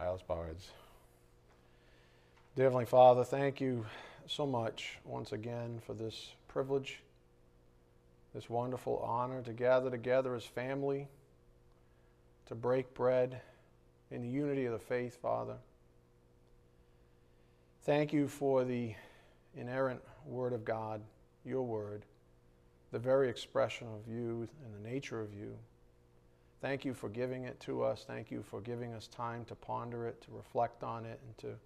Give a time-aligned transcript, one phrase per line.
[0.00, 0.46] Let's bow.
[2.56, 3.84] Dear Heavenly Father, thank you
[4.26, 7.00] so much once again for this privilege,
[8.34, 11.08] this wonderful honor to gather together as family,
[12.46, 13.40] to break bread
[14.10, 15.56] in the unity of the faith, Father.
[17.82, 18.94] Thank you for the
[19.54, 21.02] inerrant Word of God,
[21.44, 22.04] your Word,
[22.92, 25.56] the very expression of you and the nature of you.
[26.60, 28.04] Thank you for giving it to us.
[28.06, 31.58] Thank you for giving us time to ponder it, to reflect on it, and to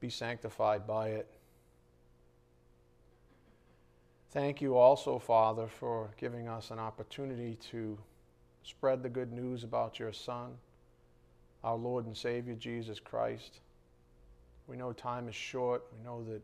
[0.00, 1.28] be sanctified by it.
[4.30, 7.98] Thank you also, Father, for giving us an opportunity to
[8.62, 10.52] spread the good news about your Son,
[11.62, 13.60] our Lord and Savior, Jesus Christ.
[14.66, 15.84] We know time is short.
[15.94, 16.40] We know that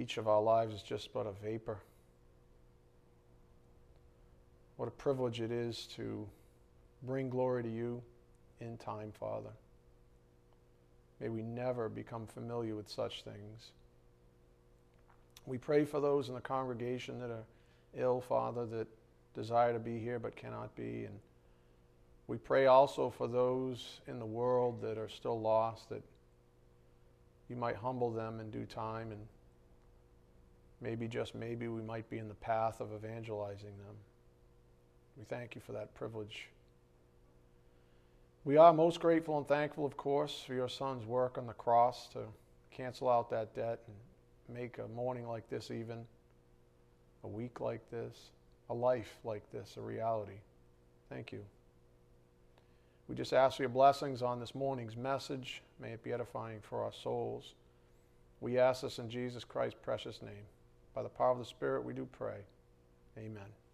[0.00, 1.78] each of our lives is just but a vapor.
[4.76, 6.26] What a privilege it is to
[7.02, 8.02] bring glory to you
[8.60, 9.50] in time, Father.
[11.20, 13.70] May we never become familiar with such things.
[15.46, 17.44] We pray for those in the congregation that are
[17.96, 18.86] ill, Father, that
[19.34, 21.04] desire to be here but cannot be.
[21.04, 21.18] And
[22.26, 26.02] we pray also for those in the world that are still lost, that
[27.48, 29.12] you might humble them in due time.
[29.12, 29.20] And
[30.82, 33.96] maybe, just maybe, we might be in the path of evangelizing them.
[35.16, 36.48] We thank you for that privilege.
[38.44, 42.08] We are most grateful and thankful, of course, for your son's work on the cross
[42.12, 42.20] to
[42.70, 46.04] cancel out that debt and make a morning like this, even
[47.24, 48.30] a week like this,
[48.70, 50.38] a life like this, a reality.
[51.08, 51.40] Thank you.
[53.08, 55.62] We just ask for your blessings on this morning's message.
[55.80, 57.54] May it be edifying for our souls.
[58.40, 60.46] We ask this in Jesus Christ's precious name.
[60.94, 62.38] By the power of the Spirit, we do pray.
[63.18, 63.65] Amen.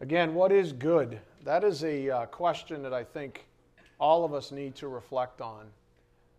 [0.00, 1.18] Again, what is good?
[1.44, 3.46] That is a uh, question that I think
[3.98, 5.66] all of us need to reflect on,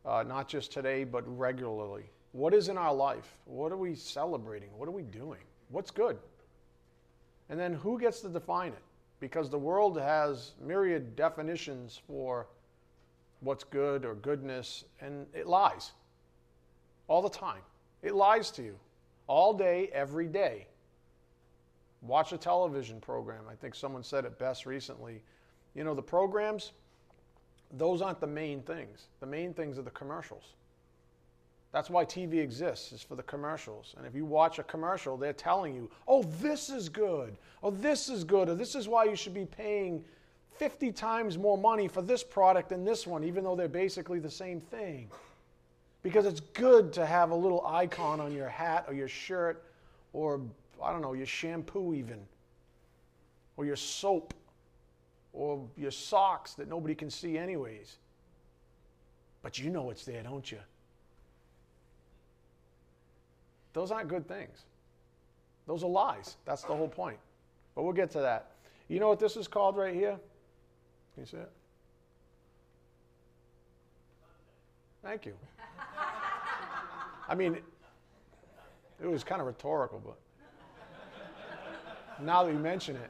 [0.05, 2.05] uh, not just today, but regularly.
[2.31, 3.37] What is in our life?
[3.45, 4.69] What are we celebrating?
[4.77, 5.41] What are we doing?
[5.69, 6.17] What's good?
[7.49, 8.83] And then who gets to define it?
[9.19, 12.47] Because the world has myriad definitions for
[13.41, 15.91] what's good or goodness, and it lies
[17.09, 17.61] all the time.
[18.03, 18.75] It lies to you
[19.27, 20.67] all day, every day.
[22.01, 23.43] Watch a television program.
[23.49, 25.21] I think someone said it best recently.
[25.75, 26.71] You know, the programs,
[27.71, 29.07] those aren't the main things.
[29.19, 30.53] The main things are the commercials.
[31.71, 33.93] That's why TV exists, is for the commercials.
[33.97, 38.09] And if you watch a commercial, they're telling you, oh, this is good, oh, this
[38.09, 40.03] is good, or this is why you should be paying
[40.57, 44.31] 50 times more money for this product than this one, even though they're basically the
[44.31, 45.09] same thing.
[46.01, 49.63] Because it's good to have a little icon on your hat or your shirt
[50.11, 50.41] or
[50.83, 52.19] I don't know, your shampoo even,
[53.57, 54.33] or your soap,
[55.33, 57.97] or your socks that nobody can see anyways.
[59.41, 60.59] But you know it's there, don't you?
[63.73, 64.65] Those aren't good things.
[65.67, 66.37] Those are lies.
[66.45, 67.19] That's the whole point.
[67.75, 68.51] But we'll get to that.
[68.87, 70.17] You know what this is called right here?
[71.13, 71.51] Can you see it?
[75.03, 75.33] Thank you.
[77.29, 77.59] I mean,
[79.01, 80.17] it was kind of rhetorical, but
[82.21, 83.09] now that you mention it.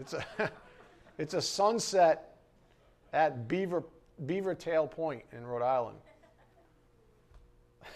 [0.00, 0.24] It's a,
[1.18, 2.36] it's a sunset
[3.12, 3.82] at Beaver,
[4.26, 5.98] Beaver Tail Point in Rhode Island.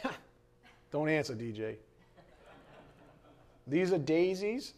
[0.90, 1.76] Don't answer, DJ.
[3.66, 4.74] These are daisies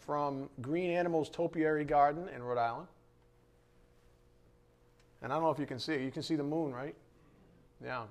[0.00, 2.88] from Green Animals Topiary Garden in Rhode Island.
[5.22, 6.02] And I don't know if you can see it.
[6.02, 6.94] You can see the moon, right?
[7.82, 8.04] Yeah.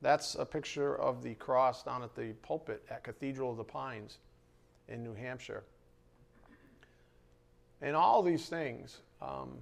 [0.00, 4.18] That's a picture of the cross down at the pulpit at Cathedral of the Pines
[4.88, 5.64] in New Hampshire.
[7.80, 9.58] And all these things, um,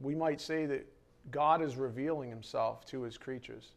[0.00, 0.86] we might say that
[1.30, 3.72] God is revealing himself to his creatures.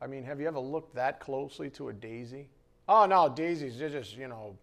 [0.00, 2.48] I mean, have you ever looked that closely to a daisy?
[2.88, 4.56] Oh, no, daisies, they're just, you know,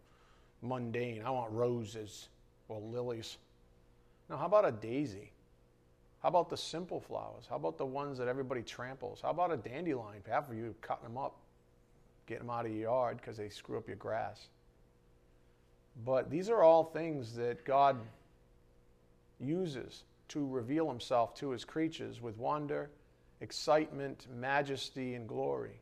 [0.61, 1.23] mundane.
[1.25, 2.29] I want roses
[2.69, 3.37] or lilies.
[4.29, 5.31] Now, how about a daisy?
[6.21, 7.45] How about the simple flowers?
[7.49, 9.19] How about the ones that everybody tramples?
[9.21, 10.21] How about a dandelion?
[10.27, 11.35] Half of you cutting them up
[12.25, 14.47] get them out of your yard because they screw up your grass.
[16.05, 17.97] But these are all things that God
[19.39, 22.89] uses to reveal himself to his creatures with wonder,
[23.41, 25.79] excitement, majesty, and glory.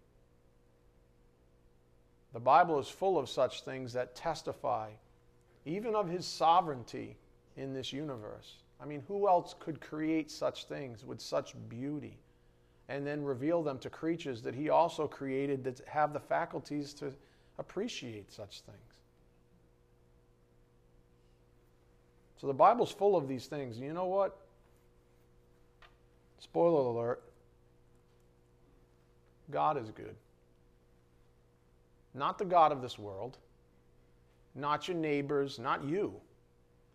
[2.33, 4.89] The Bible is full of such things that testify
[5.65, 7.17] even of his sovereignty
[7.55, 8.55] in this universe.
[8.81, 12.17] I mean, who else could create such things with such beauty?
[12.89, 17.13] And then reveal them to creatures that he also created that have the faculties to
[17.57, 18.78] appreciate such things.
[22.38, 23.78] So the Bible's full of these things.
[23.78, 24.36] And you know what?
[26.39, 27.24] Spoiler alert
[29.51, 30.16] God is good.
[32.13, 33.38] Not the God of this world,
[34.56, 36.13] not your neighbors, not you.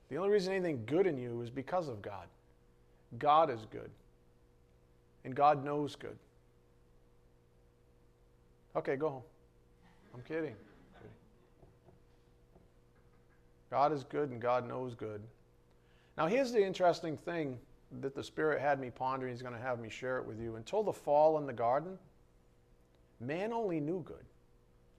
[0.08, 2.26] The only reason anything good in you is because of God.
[3.18, 3.90] God is good.
[5.26, 6.16] And God knows good.
[8.76, 9.22] Okay, go home.
[10.14, 10.54] I'm kidding.
[13.68, 15.20] God is good and God knows good.
[16.16, 17.58] Now, here's the interesting thing
[18.00, 19.32] that the Spirit had me pondering.
[19.32, 20.54] He's going to have me share it with you.
[20.54, 21.98] Until the fall in the garden,
[23.18, 24.24] man only knew good.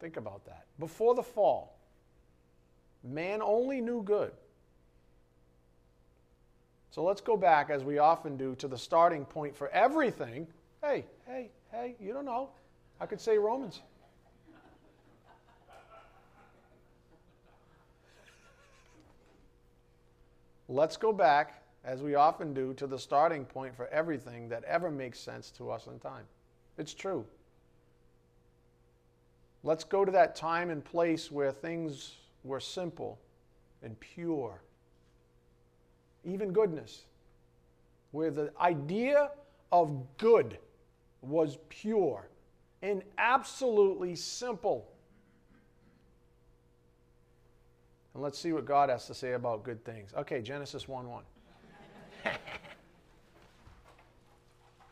[0.02, 0.66] Think about that.
[0.78, 1.80] Before the fall,
[3.02, 4.34] man only knew good.
[6.92, 10.48] So let's go back, as we often do, to the starting point for everything.
[10.84, 12.50] Hey, hey, hey, you don't know.
[13.00, 13.82] I could say Romans.
[20.70, 24.92] Let's go back, as we often do, to the starting point for everything that ever
[24.92, 26.26] makes sense to us in time.
[26.78, 27.26] It's true.
[29.64, 33.18] Let's go to that time and place where things were simple
[33.82, 34.62] and pure,
[36.28, 37.06] even goodness,
[38.12, 39.32] where the idea
[39.72, 40.58] of good
[41.22, 42.28] was pure
[42.82, 44.88] and absolutely simple.
[48.14, 50.12] And let's see what God has to say about good things.
[50.16, 51.24] Okay, Genesis 1 1.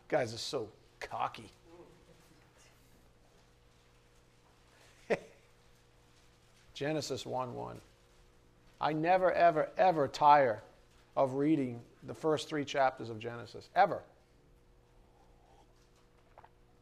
[0.08, 1.52] Guys are so cocky.
[6.74, 7.82] Genesis 1 1.
[8.80, 10.62] I never, ever, ever tire
[11.16, 13.70] of reading the first three chapters of Genesis.
[13.76, 14.02] Ever.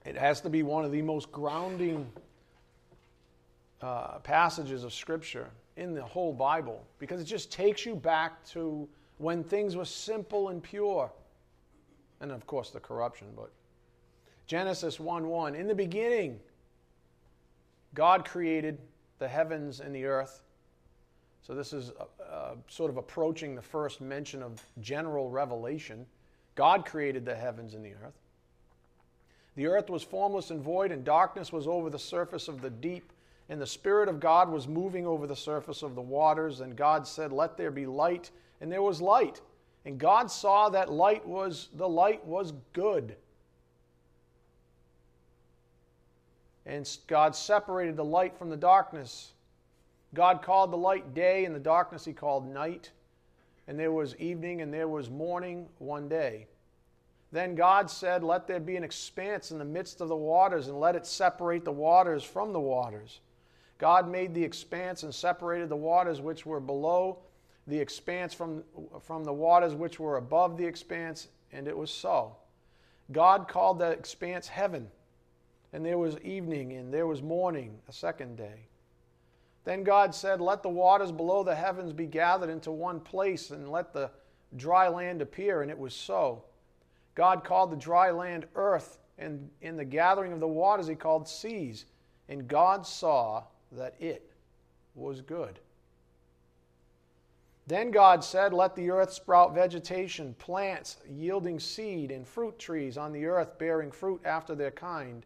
[0.05, 2.11] It has to be one of the most grounding
[3.81, 8.87] uh, passages of Scripture in the whole Bible because it just takes you back to
[9.17, 11.11] when things were simple and pure.
[12.21, 13.51] And of course, the corruption, but
[14.47, 15.55] Genesis 1 1.
[15.55, 16.39] In the beginning,
[17.93, 18.77] God created
[19.19, 20.41] the heavens and the earth.
[21.45, 26.05] So, this is uh, uh, sort of approaching the first mention of general revelation.
[26.55, 28.13] God created the heavens and the earth.
[29.55, 33.11] The earth was formless and void, and darkness was over the surface of the deep.
[33.49, 36.61] And the Spirit of God was moving over the surface of the waters.
[36.61, 38.31] And God said, Let there be light.
[38.61, 39.41] And there was light.
[39.85, 43.17] And God saw that light was, the light was good.
[46.65, 49.33] And God separated the light from the darkness.
[50.13, 52.91] God called the light day, and the darkness he called night.
[53.67, 56.47] And there was evening and there was morning one day.
[57.31, 60.79] Then God said, Let there be an expanse in the midst of the waters, and
[60.79, 63.21] let it separate the waters from the waters.
[63.79, 67.19] God made the expanse and separated the waters which were below
[67.65, 68.63] the expanse from,
[69.01, 72.35] from the waters which were above the expanse, and it was so.
[73.11, 74.89] God called the expanse heaven.
[75.71, 78.67] And there was evening, and there was morning, a second day.
[79.65, 83.71] Then God said, Let the waters below the heavens be gathered into one place, and
[83.71, 84.11] let the
[84.55, 85.61] dry land appear.
[85.61, 86.43] And it was so.
[87.15, 91.27] God called the dry land earth, and in the gathering of the waters he called
[91.27, 91.85] seas.
[92.27, 94.31] And God saw that it
[94.95, 95.59] was good.
[97.65, 103.13] Then God said, Let the earth sprout vegetation, plants yielding seed, and fruit trees on
[103.13, 105.25] the earth bearing fruit after their kind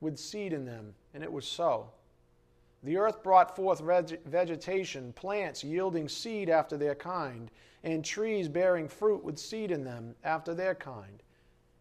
[0.00, 1.90] with seed in them, and it was so.
[2.86, 7.50] The earth brought forth vegetation, plants yielding seed after their kind,
[7.82, 11.20] and trees bearing fruit with seed in them after their kind.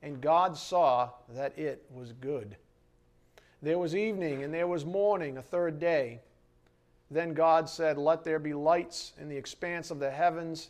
[0.01, 2.57] And God saw that it was good.
[3.61, 6.21] There was evening and there was morning, a third day.
[7.11, 10.69] Then God said, Let there be lights in the expanse of the heavens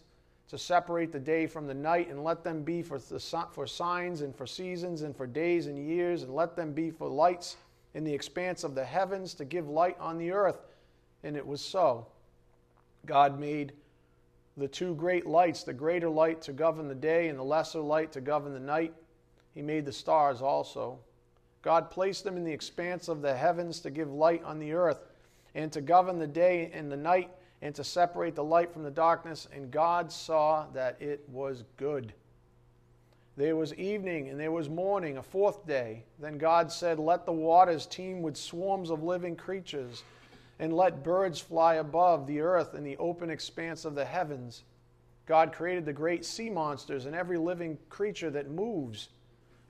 [0.50, 3.20] to separate the day from the night, and let them be for, the,
[3.54, 7.08] for signs and for seasons and for days and years, and let them be for
[7.08, 7.56] lights
[7.96, 10.60] in the expanse of the heavens to give light on the earth.
[11.24, 12.06] And it was so.
[13.08, 13.74] God made
[14.58, 18.12] the two great lights, the greater light to govern the day, and the lesser light
[18.12, 18.94] to govern the night.
[19.54, 21.00] He made the stars also.
[21.62, 25.00] God placed them in the expanse of the heavens to give light on the earth,
[25.56, 28.92] and to govern the day and the night and to separate the light from the
[28.92, 29.48] darkness.
[29.52, 32.14] And God saw that it was good.
[33.38, 36.04] There was evening and there was morning, a fourth day.
[36.20, 40.04] Then God said, Let the waters teem with swarms of living creatures,
[40.58, 44.64] and let birds fly above the earth in the open expanse of the heavens.
[45.26, 49.10] God created the great sea monsters and every living creature that moves,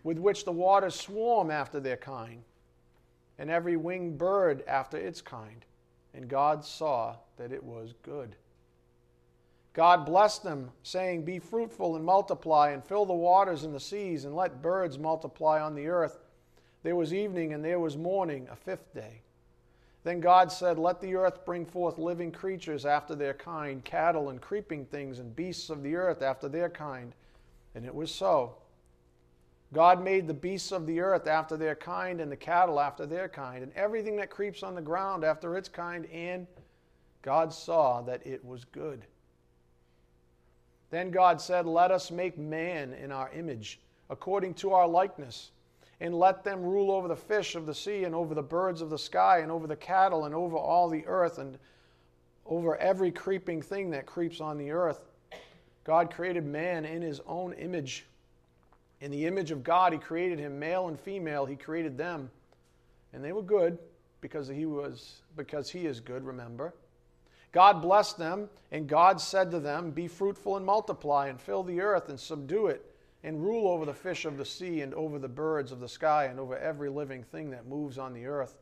[0.04, 2.44] with which the waters swarm after their kind,
[3.40, 5.66] and every winged bird after its kind.
[6.14, 8.36] And God saw that it was good.
[9.76, 14.24] God blessed them, saying, Be fruitful and multiply, and fill the waters and the seas,
[14.24, 16.18] and let birds multiply on the earth.
[16.82, 19.22] There was evening and there was morning, a fifth day.
[20.06, 24.40] Then God said, Let the earth bring forth living creatures after their kind, cattle and
[24.40, 27.14] creeping things, and beasts of the earth after their kind.
[27.76, 28.56] And it was so.
[29.74, 33.28] God made the beasts of the earth after their kind, and the cattle after their
[33.28, 36.48] kind, and everything that creeps on the ground after its kind, and
[37.22, 39.06] God saw that it was good.
[40.96, 45.52] Then God said, Let us make man in our image, according to our likeness,
[46.00, 48.90] and let them rule over the fish of the sea, and over the birds of
[48.90, 51.58] the sky, and over the cattle, and over all the earth, and
[52.46, 55.02] over every creeping thing that creeps on the earth.
[55.84, 58.06] God created man in his own image.
[59.02, 62.32] In the image of God, he created him, male and female, he created them.
[63.12, 63.78] And they were good
[64.22, 66.74] because he was because he is good, remember.
[67.56, 71.80] God blessed them, and God said to them, Be fruitful and multiply, and fill the
[71.80, 72.94] earth and subdue it,
[73.24, 76.26] and rule over the fish of the sea, and over the birds of the sky,
[76.26, 78.58] and over every living thing that moves on the earth.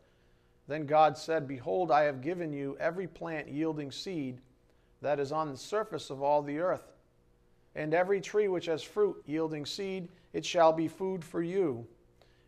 [0.68, 4.42] Then God said, Behold, I have given you every plant yielding seed
[5.02, 6.94] that is on the surface of all the earth,
[7.74, 11.84] and every tree which has fruit yielding seed, it shall be food for you.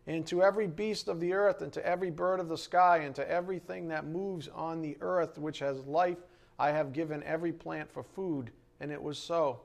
[0.05, 3.15] And to every beast of the earth, and to every bird of the sky, and
[3.15, 6.19] to everything that moves on the earth which has life,
[6.57, 9.61] I have given every plant for food, and it was so.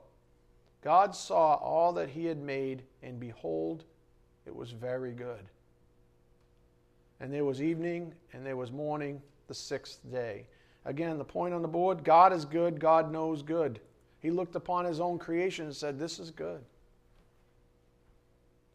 [0.81, 3.83] God saw all that he had made, and behold,
[4.45, 5.49] it was very good.
[7.19, 10.45] And there was evening, and there was morning, the sixth day.
[10.85, 13.79] Again, the point on the board God is good, God knows good.
[14.19, 16.61] He looked upon his own creation and said, This is good.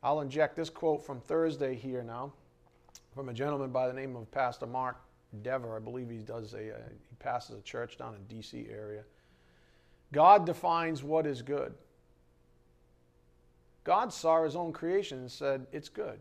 [0.02, 2.32] I'll inject this quote from Thursday here now
[3.16, 4.96] from a gentleman by the name of Pastor Mark
[5.42, 5.76] Dever.
[5.76, 6.78] I believe he does a, uh,
[7.08, 8.66] he passes a church down in D.C.
[8.70, 9.02] area.
[10.12, 11.74] God defines what is good.
[13.84, 16.18] God saw his own creation and said, It's good.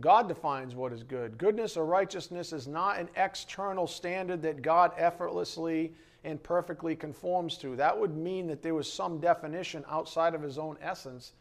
[0.00, 1.38] God defines what is good.
[1.38, 5.92] Goodness or righteousness is not an external standard that God effortlessly
[6.24, 7.76] and perfectly conforms to.
[7.76, 11.32] That would mean that there was some definition outside of his own essence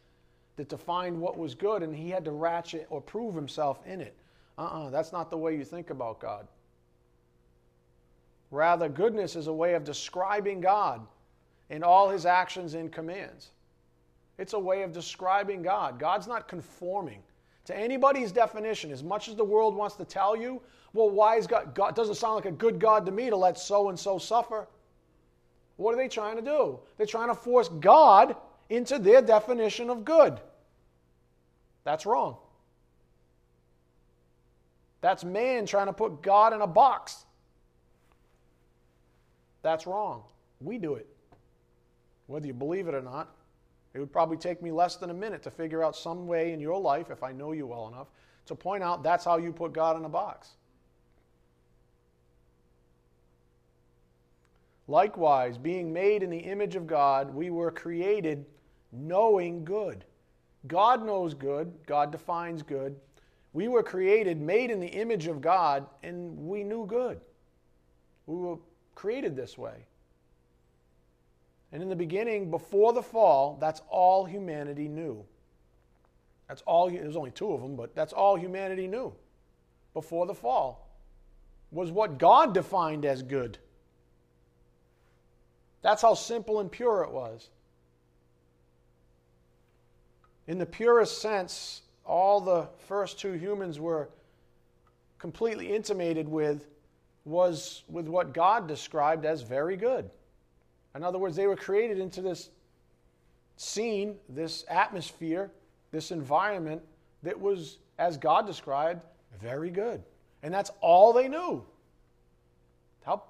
[0.56, 4.16] that defined what was good and he had to ratchet or prove himself in it.
[4.58, 6.48] Uh uh-uh, uh that's not the way you think about God.
[8.52, 11.02] Rather, goodness is a way of describing God
[11.70, 13.50] in all his actions and commands.
[14.38, 16.00] It's a way of describing God.
[16.00, 17.24] God's not conforming
[17.66, 18.92] to anybody's definition.
[18.92, 20.62] As much as the world wants to tell you,
[20.94, 23.58] well, why is God, God doesn't sound like a good God to me to let
[23.58, 24.68] so and so suffer.
[25.78, 26.80] What are they trying to do?
[26.98, 28.36] They're trying to force God
[28.70, 30.40] into their definition of good.
[31.84, 32.38] That's wrong.
[35.04, 37.26] That's man trying to put God in a box.
[39.62, 40.24] That's wrong.
[40.62, 41.06] We do it.
[42.28, 43.36] Whether you believe it or not,
[43.94, 46.62] it would probably take me less than a minute to figure out some way in
[46.62, 48.08] your life, if I know you well enough,
[48.46, 50.52] to point out that's how you put God in a box.
[54.88, 58.46] Likewise, being made in the image of God, we were created
[58.94, 60.06] knowing good.
[60.68, 62.96] God knows good, God defines good.
[63.54, 67.22] We were created, made in the image of God, and we knew good.
[68.26, 68.58] We were
[68.96, 69.86] created this way.
[71.72, 75.24] And in the beginning, before the fall, that's all humanity knew.
[76.48, 79.14] That's all, there's only two of them, but that's all humanity knew
[79.94, 80.88] before the fall,
[81.72, 83.60] was what God defined as good.
[85.84, 87.50] That's how simple and pure it was.
[90.48, 94.10] In the purest sense, all the first two humans were
[95.20, 96.68] completely intimated with
[97.26, 100.10] was with what God described as very good.
[100.96, 102.50] In other words, they were created into this
[103.56, 105.50] scene, this atmosphere,
[105.92, 106.82] this environment
[107.24, 109.02] that was, as God described,
[109.42, 110.04] very good.
[110.44, 111.64] And that's all they knew.
[113.06, 113.24] How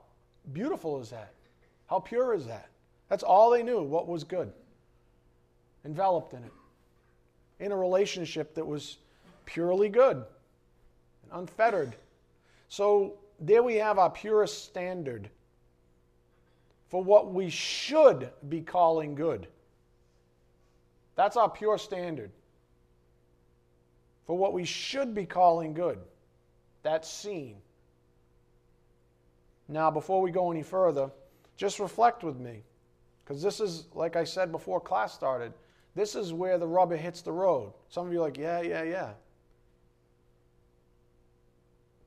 [0.51, 1.33] beautiful is that?
[1.85, 2.69] How pure is that?
[3.09, 4.51] That's all they knew, what was good,
[5.85, 6.51] enveloped in it
[7.59, 8.97] in a relationship that was
[9.45, 11.95] purely good and unfettered.
[12.69, 15.29] So there we have our purest standard
[16.89, 19.47] for what we should be calling good.
[21.15, 22.31] That's our pure standard
[24.25, 25.99] for what we should be calling good.
[26.81, 27.57] That's seen.
[29.67, 31.09] Now, before we go any further,
[31.57, 32.63] just reflect with me,
[33.23, 35.53] because this is, like I said before class started,
[35.95, 37.73] this is where the rubber hits the road.
[37.89, 39.09] Some of you are like, yeah, yeah, yeah.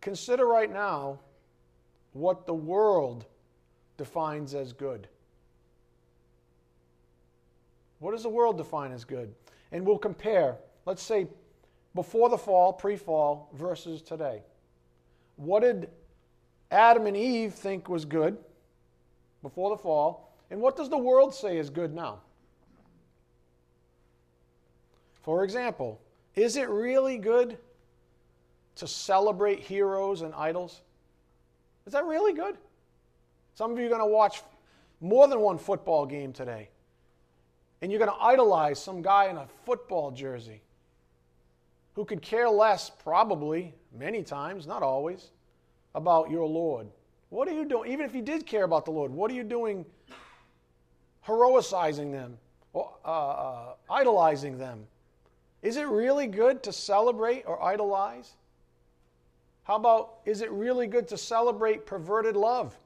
[0.00, 1.20] Consider right now
[2.12, 3.26] what the world
[3.96, 5.08] defines as good?
[7.98, 9.34] What does the world define as good?
[9.72, 11.26] And we'll compare, let's say,
[11.94, 14.42] before the fall, pre fall, versus today.
[15.36, 15.90] What did
[16.70, 18.36] Adam and Eve think was good
[19.42, 20.34] before the fall?
[20.50, 22.20] And what does the world say is good now?
[25.26, 26.00] For example,
[26.36, 27.58] is it really good
[28.76, 30.82] to celebrate heroes and idols?
[31.84, 32.56] Is that really good?
[33.56, 34.42] Some of you are going to watch
[35.00, 36.68] more than one football game today,
[37.82, 40.62] and you're going to idolize some guy in a football jersey
[41.94, 45.30] who could care less, probably, many times, not always,
[45.96, 46.86] about your Lord.
[47.30, 47.90] What are you doing?
[47.90, 49.84] Even if you did care about the Lord, what are you doing
[51.26, 52.38] heroicizing them,
[52.72, 54.86] or, uh, uh, idolizing them?
[55.66, 58.34] Is it really good to celebrate or idolize?
[59.64, 62.78] How about, is it really good to celebrate perverted love?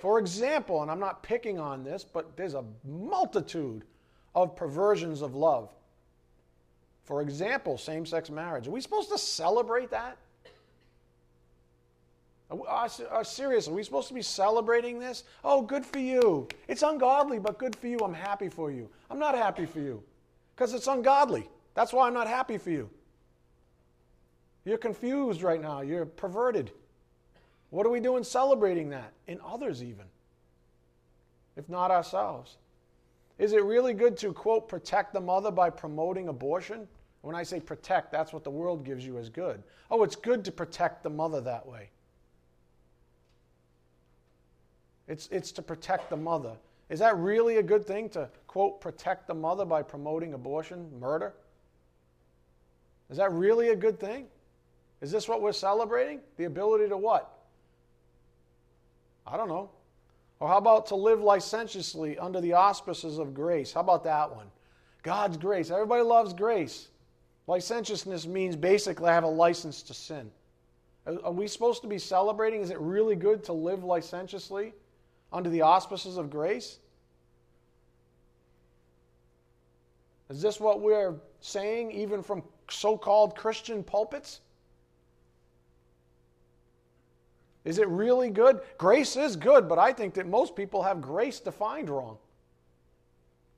[0.00, 3.84] For example, and I'm not picking on this, but there's a multitude
[4.34, 5.68] of perversions of love.
[7.04, 8.68] For example, same sex marriage.
[8.68, 10.16] Are we supposed to celebrate that?
[12.50, 15.24] Are, are, seriously, are we supposed to be celebrating this?
[15.44, 16.48] Oh, good for you.
[16.68, 17.98] It's ungodly, but good for you.
[17.98, 18.88] I'm happy for you.
[19.10, 20.02] I'm not happy for you
[20.56, 21.50] because it's ungodly.
[21.74, 22.90] That's why I'm not happy for you.
[24.64, 25.80] You're confused right now.
[25.80, 26.70] You're perverted.
[27.70, 29.12] What are we doing celebrating that?
[29.26, 30.04] In others, even,
[31.56, 32.58] if not ourselves.
[33.38, 36.86] Is it really good to, quote, protect the mother by promoting abortion?
[37.22, 39.62] When I say protect, that's what the world gives you as good.
[39.90, 41.88] Oh, it's good to protect the mother that way.
[45.08, 46.52] It's, it's to protect the mother.
[46.88, 51.32] Is that really a good thing to, quote, protect the mother by promoting abortion, murder?
[53.12, 54.24] Is that really a good thing?
[55.02, 56.20] Is this what we're celebrating?
[56.38, 57.30] The ability to what?
[59.26, 59.68] I don't know.
[60.40, 63.70] Or how about to live licentiously under the auspices of grace?
[63.70, 64.46] How about that one?
[65.02, 65.70] God's grace.
[65.70, 66.88] Everybody loves grace.
[67.46, 70.30] Licentiousness means basically I have a license to sin.
[71.06, 72.62] Are we supposed to be celebrating?
[72.62, 74.72] Is it really good to live licentiously
[75.30, 76.78] under the auspices of grace?
[80.30, 84.40] Is this what we're saying even from so called Christian pulpits?
[87.64, 88.60] Is it really good?
[88.76, 92.18] Grace is good, but I think that most people have grace defined wrong.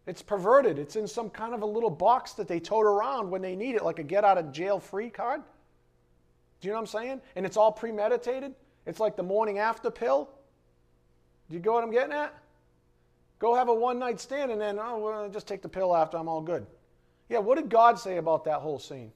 [0.07, 0.79] It's perverted.
[0.79, 3.75] It's in some kind of a little box that they tote around when they need
[3.75, 5.41] it, like a get out of jail free card.
[6.61, 7.21] Do you know what I'm saying?
[7.37, 8.55] And it's all premeditated.
[8.85, 10.29] It's like the morning after pill.
[11.49, 12.35] Do you get what I'm getting at?
[13.39, 16.19] Go have a one night stand and then, oh, well, just take the pill after
[16.19, 16.67] I'm all good.
[17.29, 19.13] Yeah, what did God say about that whole scene?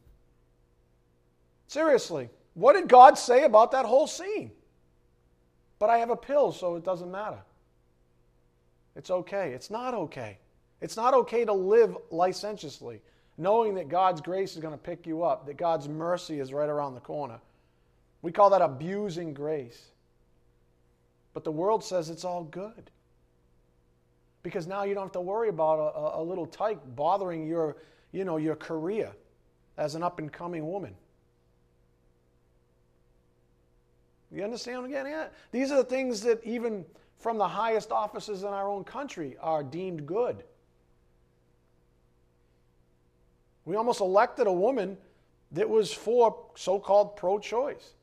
[1.66, 4.50] Seriously, what did God say about that whole scene?
[5.78, 7.38] But I have a pill, so it doesn't matter.
[8.96, 9.52] It's okay.
[9.52, 10.38] It's not okay.
[10.80, 13.00] It's not okay to live licentiously,
[13.36, 16.68] knowing that God's grace is going to pick you up, that God's mercy is right
[16.68, 17.40] around the corner.
[18.22, 19.88] We call that abusing grace.
[21.34, 22.90] But the world says it's all good.
[24.42, 27.76] Because now you don't have to worry about a, a little tyke bothering your,
[28.12, 29.12] you know, your career
[29.76, 30.94] as an up and coming woman.
[34.30, 35.32] You understand what I'm getting at?
[35.52, 36.84] These are the things that even
[37.18, 40.44] from the highest offices in our own country are deemed good.
[43.64, 44.96] We almost elected a woman
[45.52, 47.94] that was for so called pro choice.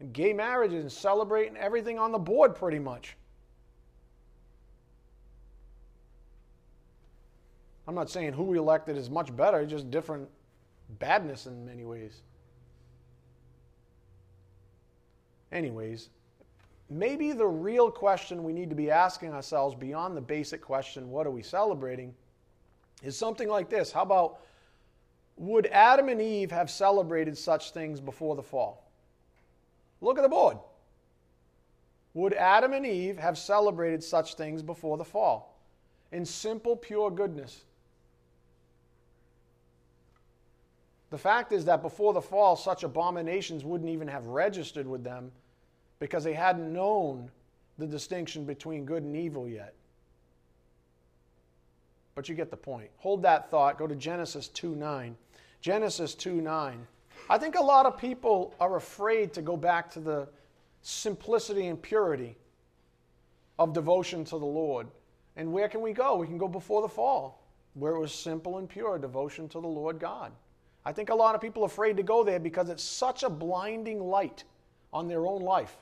[0.00, 3.16] And gay marriages and celebrating everything on the board pretty much.
[7.90, 10.28] I'm not saying who we elected is much better, just different
[11.00, 12.22] badness in many ways.
[15.50, 16.08] Anyways,
[16.88, 21.26] maybe the real question we need to be asking ourselves beyond the basic question, what
[21.26, 22.14] are we celebrating,
[23.02, 23.90] is something like this.
[23.90, 24.38] How about,
[25.36, 28.88] would Adam and Eve have celebrated such things before the fall?
[30.00, 30.58] Look at the board.
[32.14, 35.58] Would Adam and Eve have celebrated such things before the fall?
[36.12, 37.64] In simple, pure goodness.
[41.10, 45.32] The fact is that before the fall, such abominations wouldn't even have registered with them
[45.98, 47.30] because they hadn't known
[47.78, 49.74] the distinction between good and evil yet.
[52.14, 52.90] But you get the point.
[52.98, 53.78] Hold that thought.
[53.78, 55.16] Go to Genesis 2 9.
[55.60, 56.86] Genesis 2 9.
[57.28, 60.28] I think a lot of people are afraid to go back to the
[60.82, 62.36] simplicity and purity
[63.58, 64.88] of devotion to the Lord.
[65.36, 66.16] And where can we go?
[66.16, 69.68] We can go before the fall, where it was simple and pure devotion to the
[69.68, 70.32] Lord God.
[70.84, 73.30] I think a lot of people are afraid to go there because it's such a
[73.30, 74.44] blinding light
[74.92, 75.76] on their own life.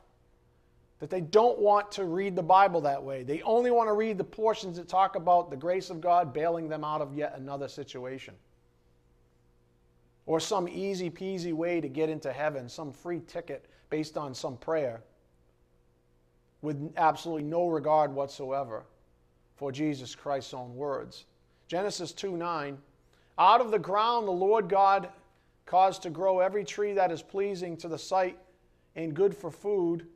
[1.01, 3.23] that they don't want to read the Bible that way.
[3.23, 6.69] They only want to read the portions that talk about the grace of God bailing
[6.69, 8.35] them out of yet another situation.
[10.27, 14.57] Or some easy peasy way to get into heaven, some free ticket based on some
[14.57, 15.03] prayer
[16.63, 18.85] with absolutely no regard whatsoever
[19.55, 21.27] for Jesus Christ's own words.
[21.69, 22.79] Genesis 2 9.
[23.39, 25.09] Out of the ground the Lord God
[25.67, 28.39] caused to grow every tree that is pleasing to the sight
[28.97, 30.07] and good for food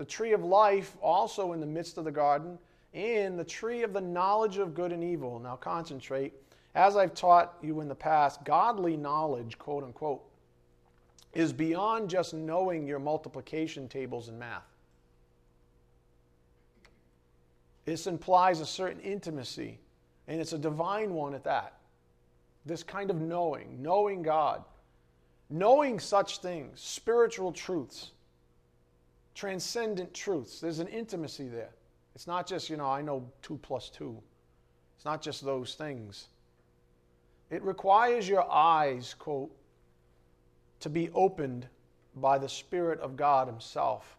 [0.00, 2.58] the tree of life also in the midst of the garden,
[2.94, 5.38] and the tree of the knowledge of good and evil.
[5.38, 6.32] Now concentrate.
[6.74, 10.22] As I've taught you in the past, godly knowledge, quote unquote,
[11.34, 14.64] is beyond just knowing your multiplication tables in math.
[17.84, 19.80] This implies a certain intimacy,
[20.28, 21.74] and it's a divine one at that.
[22.66, 24.62] This kind of knowing, knowing God,
[25.48, 28.12] knowing such things, spiritual truths
[29.34, 30.60] transcendent truths.
[30.60, 31.70] There's an intimacy there.
[32.14, 34.20] It's not just, you know, I know two plus two.
[34.96, 36.28] It's not just those things.
[37.48, 39.50] It requires your eyes, quote,
[40.80, 41.66] to be opened
[42.16, 44.18] by the Spirit of God Himself.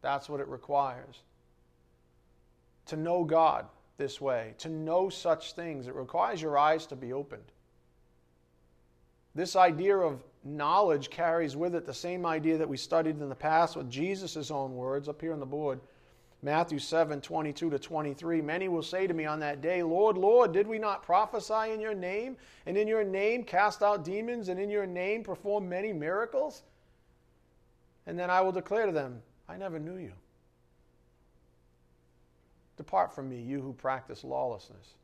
[0.00, 1.20] That's what it requires.
[2.86, 3.66] To know God
[4.00, 7.52] this way, to know such things, it requires your eyes to be opened.
[9.34, 13.34] This idea of knowledge carries with it the same idea that we studied in the
[13.34, 15.78] past with Jesus' own words up here on the board.
[16.42, 18.40] Matthew 7 22 to 23.
[18.40, 21.80] Many will say to me on that day, Lord, Lord, did we not prophesy in
[21.80, 25.92] your name, and in your name cast out demons, and in your name perform many
[25.92, 26.62] miracles?
[28.06, 30.12] And then I will declare to them, I never knew you.
[32.80, 34.94] Depart from me, you who practice lawlessness.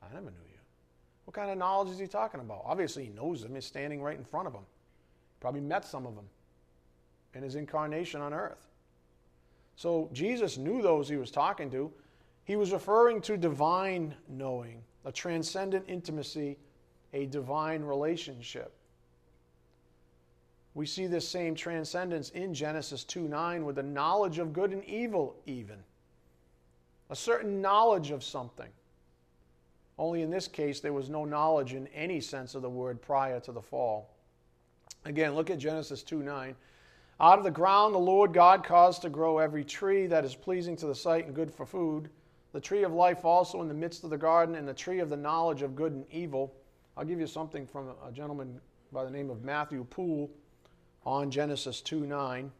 [0.00, 0.58] I never knew you.
[1.24, 2.62] What kind of knowledge is he talking about?
[2.64, 3.56] Obviously, he knows them.
[3.56, 4.62] He's standing right in front of them.
[5.40, 6.26] Probably met some of them
[7.34, 8.68] in his incarnation on earth.
[9.74, 11.90] So Jesus knew those he was talking to.
[12.44, 16.56] He was referring to divine knowing, a transcendent intimacy,
[17.12, 18.72] a divine relationship.
[20.74, 24.84] We see this same transcendence in Genesis 2 9 with the knowledge of good and
[24.84, 25.82] evil, even.
[27.10, 28.70] A certain knowledge of something.
[29.98, 33.40] Only in this case, there was no knowledge in any sense of the word prior
[33.40, 34.16] to the fall.
[35.04, 36.54] Again, look at Genesis 2 9.
[37.20, 40.74] Out of the ground the Lord God caused to grow every tree that is pleasing
[40.76, 42.08] to the sight and good for food,
[42.52, 45.10] the tree of life also in the midst of the garden, and the tree of
[45.10, 46.54] the knowledge of good and evil.
[46.96, 48.60] I'll give you something from a gentleman
[48.92, 50.30] by the name of Matthew Poole
[51.04, 52.50] on Genesis 2 9.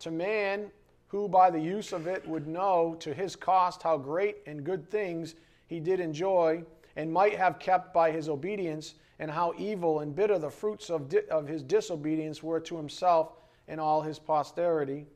[0.00, 0.70] To man
[1.12, 4.90] who by the use of it would know to his cost how great and good
[4.90, 5.34] things
[5.66, 6.64] he did enjoy
[6.96, 11.08] and might have kept by his obedience, and how evil and bitter the fruits of,
[11.08, 13.32] di- of his disobedience were to himself
[13.68, 15.06] and all his posterity.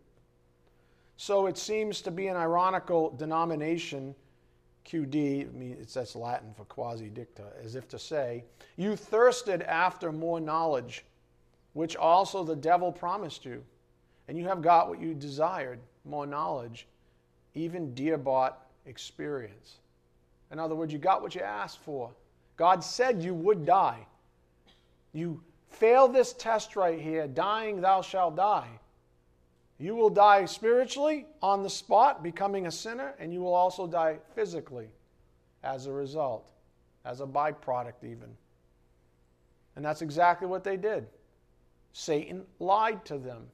[1.17, 4.15] So it seems to be an ironical denomination,
[4.85, 8.45] QD, I mean, it's, that's Latin for quasi dicta, as if to say,
[8.77, 11.05] You thirsted after more knowledge,
[11.73, 13.65] which also the devil promised you,
[14.29, 16.87] and you have got what you desired more knowledge,
[17.55, 19.77] even dear bought experience.
[20.51, 22.11] In other words, you got what you asked for.
[22.57, 24.07] God said you would die.
[25.12, 28.69] You fail this test right here, dying, thou shalt die.
[29.79, 34.19] You will die spiritually on the spot, becoming a sinner, and you will also die
[34.35, 34.89] physically
[35.62, 36.51] as a result,
[37.05, 38.29] as a byproduct, even.
[39.75, 41.07] And that's exactly what they did.
[41.93, 43.47] Satan lied to them,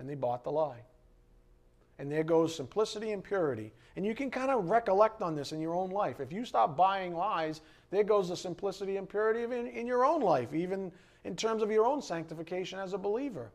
[0.00, 0.80] and they bought the lie.
[1.98, 3.72] And there goes simplicity and purity.
[3.94, 6.18] And you can kind of recollect on this in your own life.
[6.18, 7.60] If you stop buying lies,
[7.90, 10.90] there goes the simplicity and purity in, in your own life, even
[11.24, 13.50] in terms of your own sanctification as a believer.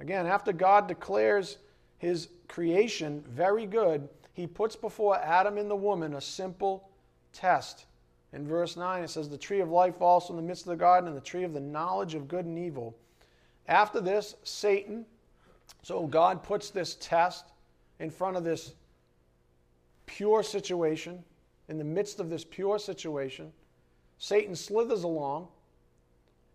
[0.00, 1.58] Again, after God declares
[1.98, 6.90] his creation very good, he puts before Adam and the woman a simple
[7.32, 7.84] test.
[8.32, 10.76] In verse 9, it says, The tree of life also in the midst of the
[10.76, 12.96] garden, and the tree of the knowledge of good and evil.
[13.70, 15.06] After this, Satan,
[15.82, 17.44] so God puts this test
[18.00, 18.74] in front of this
[20.06, 21.22] pure situation,
[21.68, 23.52] in the midst of this pure situation.
[24.18, 25.46] Satan slithers along,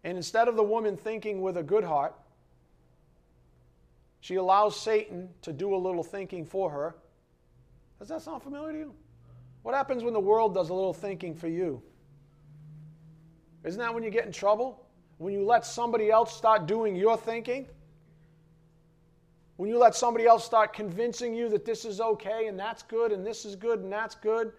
[0.03, 2.13] and instead of the woman thinking with a good heart,
[4.19, 6.95] she allows Satan to do a little thinking for her.
[7.97, 8.93] Does that sound familiar to you?
[9.63, 11.81] What happens when the world does a little thinking for you?
[13.63, 14.84] Isn't that when you get in trouble?
[15.17, 17.67] When you let somebody else start doing your thinking?
[19.57, 23.11] When you let somebody else start convincing you that this is okay and that's good
[23.11, 24.51] and this is good and that's good,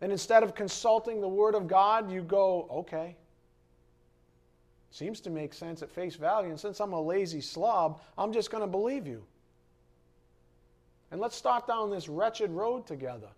[0.00, 3.16] and instead of consulting the Word of God, you go, okay.
[4.90, 6.50] Seems to make sense at face value.
[6.50, 9.24] And since I'm a lazy slob, I'm just going to believe you.
[11.10, 13.28] And let's start down this wretched road together.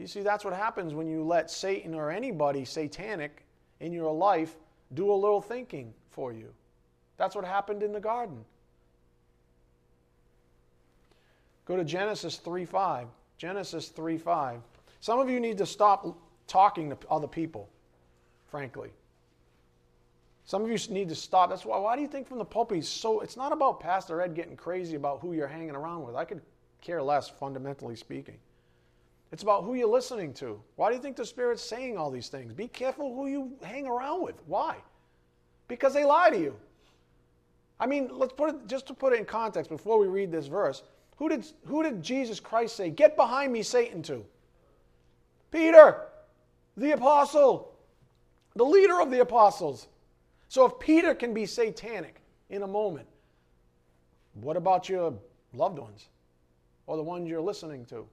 [0.00, 3.44] You see, that's what happens when you let Satan or anybody satanic
[3.80, 4.56] in your life
[4.94, 6.54] do a little thinking for you.
[7.18, 8.42] That's what happened in the garden.
[11.66, 13.08] Go to Genesis 3:5.
[13.36, 14.62] Genesis 3:5.
[15.00, 16.06] Some of you need to stop
[16.46, 17.68] talking to other people,
[18.46, 18.92] frankly.
[20.46, 21.50] Some of you need to stop.
[21.50, 21.78] That's why.
[21.78, 22.86] Why do you think from the pulpit?
[22.86, 26.16] So it's not about Pastor Ed getting crazy about who you're hanging around with.
[26.16, 26.40] I could
[26.80, 28.38] care less, fundamentally speaking.
[29.32, 30.60] It's about who you're listening to.
[30.76, 32.52] Why do you think the Spirit's saying all these things?
[32.52, 34.42] Be careful who you hang around with.
[34.46, 34.76] Why?
[35.68, 36.56] Because they lie to you.
[37.78, 40.48] I mean, let's put it just to put it in context before we read this
[40.48, 40.82] verse.
[41.16, 44.24] Who did, who did Jesus Christ say, Get behind me, Satan, to?
[45.50, 46.06] Peter,
[46.76, 47.72] the apostle,
[48.54, 49.88] the leader of the apostles.
[50.48, 53.06] So if Peter can be satanic in a moment,
[54.34, 55.14] what about your
[55.52, 56.08] loved ones
[56.86, 58.06] or the ones you're listening to?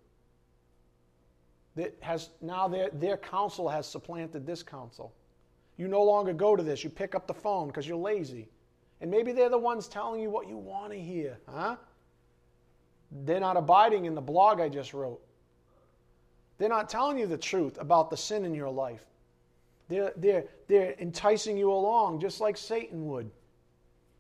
[1.77, 5.13] That has now their, their counsel has supplanted this counsel.
[5.77, 6.83] You no longer go to this.
[6.83, 8.49] You pick up the phone because you're lazy.
[8.99, 11.75] And maybe they're the ones telling you what you want to hear, huh?
[13.11, 15.21] They're not abiding in the blog I just wrote.
[16.57, 19.05] They're not telling you the truth about the sin in your life.
[19.87, 23.29] They're, they're, they're enticing you along just like Satan would.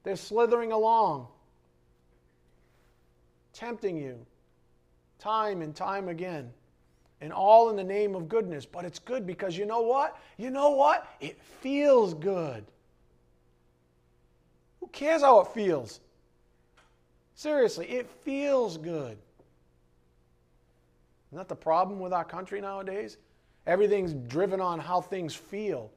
[0.03, 1.27] They're slithering along,
[3.51, 4.25] tempting you
[5.19, 6.53] time and time again.
[7.19, 8.65] And all in the name of goodness.
[8.65, 10.19] But it's good because you know what?
[10.37, 11.07] You know what?
[11.19, 12.63] It feels good.
[14.79, 15.99] Who cares how it feels?
[17.33, 19.17] Seriously, it feels good.
[21.29, 23.17] Isn't that the problem with our country nowadays?
[23.65, 25.91] Everything's driven on how things feel.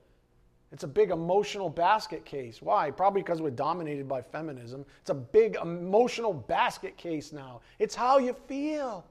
[0.72, 2.62] It's a big emotional basket case.
[2.62, 2.90] Why?
[2.90, 4.84] Probably because we're dominated by feminism.
[5.00, 7.60] It's a big emotional basket case now.
[7.78, 9.04] It's how you feel.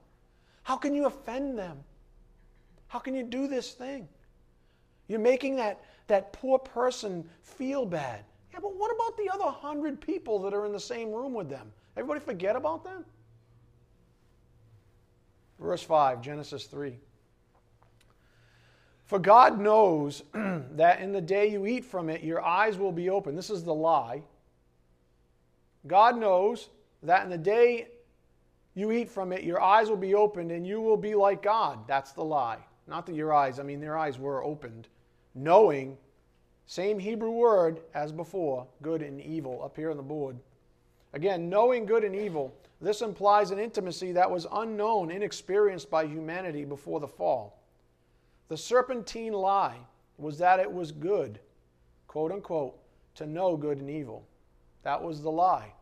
[0.62, 1.78] How can you offend them?
[2.90, 4.08] How can you do this thing?
[5.06, 8.24] You're making that, that poor person feel bad.
[8.52, 11.48] Yeah, but what about the other hundred people that are in the same room with
[11.48, 11.70] them?
[11.96, 13.04] Everybody forget about them?
[15.60, 16.98] Verse 5, Genesis 3.
[19.06, 23.08] For God knows that in the day you eat from it, your eyes will be
[23.08, 23.36] open.
[23.36, 24.20] This is the lie.
[25.86, 26.70] God knows
[27.04, 27.86] that in the day
[28.74, 31.86] you eat from it, your eyes will be opened and you will be like God.
[31.86, 32.58] That's the lie.
[32.90, 34.88] Not that your eyes, I mean, their eyes were opened.
[35.36, 35.96] Knowing,
[36.66, 40.36] same Hebrew word as before, good and evil, up here on the board.
[41.12, 46.64] Again, knowing good and evil, this implies an intimacy that was unknown, inexperienced by humanity
[46.64, 47.62] before the fall.
[48.48, 49.78] The serpentine lie
[50.18, 51.38] was that it was good,
[52.08, 52.76] quote unquote,
[53.14, 54.26] to know good and evil.
[54.82, 55.72] That was the lie.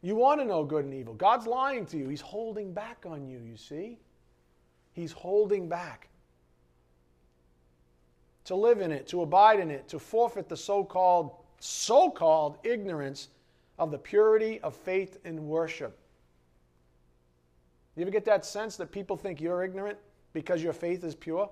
[0.00, 1.14] You want to know good and evil.
[1.14, 2.08] God's lying to you.
[2.08, 3.98] He's holding back on you, you see?
[4.92, 6.08] He's holding back.
[8.46, 12.58] To live in it, to abide in it, to forfeit the so called, so called
[12.64, 13.28] ignorance
[13.78, 15.96] of the purity of faith and worship.
[17.94, 19.98] Do you ever get that sense that people think you're ignorant?
[20.32, 21.48] because your faith is pure?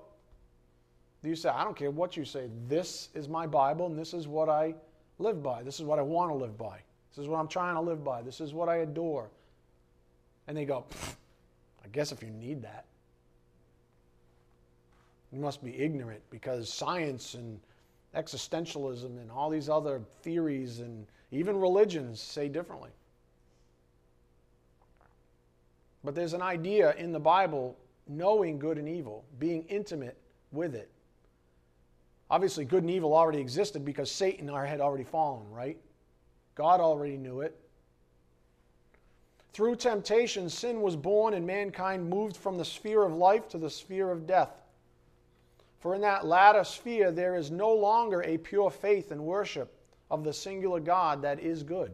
[1.23, 4.13] Do you say, I don't care what you say, this is my Bible and this
[4.13, 4.73] is what I
[5.19, 5.61] live by.
[5.61, 6.79] This is what I want to live by.
[7.11, 8.21] This is what I'm trying to live by.
[8.21, 9.29] This is what I adore.
[10.47, 10.85] And they go,
[11.83, 12.85] I guess if you need that,
[15.31, 17.59] you must be ignorant because science and
[18.15, 22.89] existentialism and all these other theories and even religions say differently.
[26.03, 30.17] But there's an idea in the Bible knowing good and evil, being intimate
[30.51, 30.89] with it.
[32.29, 35.77] Obviously, good and evil already existed because Satan had already fallen, right?
[36.55, 37.57] God already knew it.
[39.53, 43.69] Through temptation, sin was born and mankind moved from the sphere of life to the
[43.69, 44.61] sphere of death.
[45.81, 49.73] For in that latter sphere, there is no longer a pure faith and worship
[50.11, 51.91] of the singular God that is good.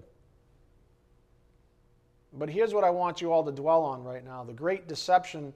[2.33, 5.53] But here's what I want you all to dwell on right now the great deception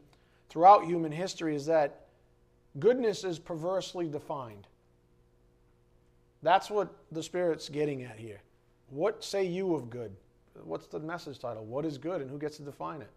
[0.50, 2.06] throughout human history is that
[2.80, 4.66] goodness is perversely defined.
[6.42, 8.40] That's what the Spirit's getting at here.
[8.90, 10.16] What say you of good?
[10.64, 11.66] What's the message title?
[11.66, 13.10] What is good and who gets to define it?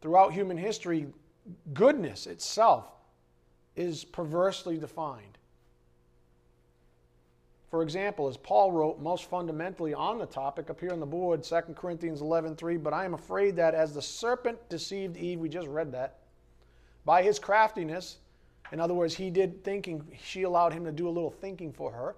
[0.00, 1.08] Throughout human history,
[1.72, 2.86] goodness itself
[3.76, 5.38] is perversely defined.
[7.70, 11.44] For example, as Paul wrote most fundamentally on the topic up here on the board,
[11.44, 15.68] 2 Corinthians 11:3, but I am afraid that as the serpent deceived Eve, we just
[15.68, 16.18] read that,
[17.04, 18.18] by his craftiness.
[18.72, 21.92] In other words, he did thinking, she allowed him to do a little thinking for
[21.92, 22.16] her.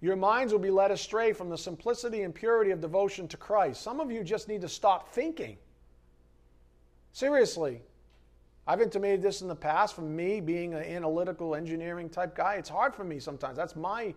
[0.00, 3.80] Your minds will be led astray from the simplicity and purity of devotion to Christ.
[3.80, 5.56] Some of you just need to stop thinking.
[7.12, 7.80] Seriously.
[8.66, 12.54] I've intimated this in the past from me being an analytical engineering type guy.
[12.54, 13.56] It's hard for me sometimes.
[13.56, 14.14] That's my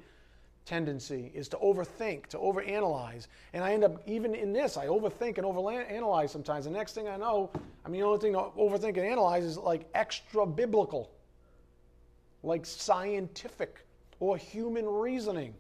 [0.68, 3.28] tendency is to overthink, to overanalyze.
[3.54, 6.66] And I end up, even in this, I overthink and overanalyze sometimes.
[6.66, 7.50] The next thing I know,
[7.86, 11.12] I mean, the only thing to overthink and analyze is like extra biblical,
[12.44, 13.86] like scientific
[14.20, 15.54] or human reasoning.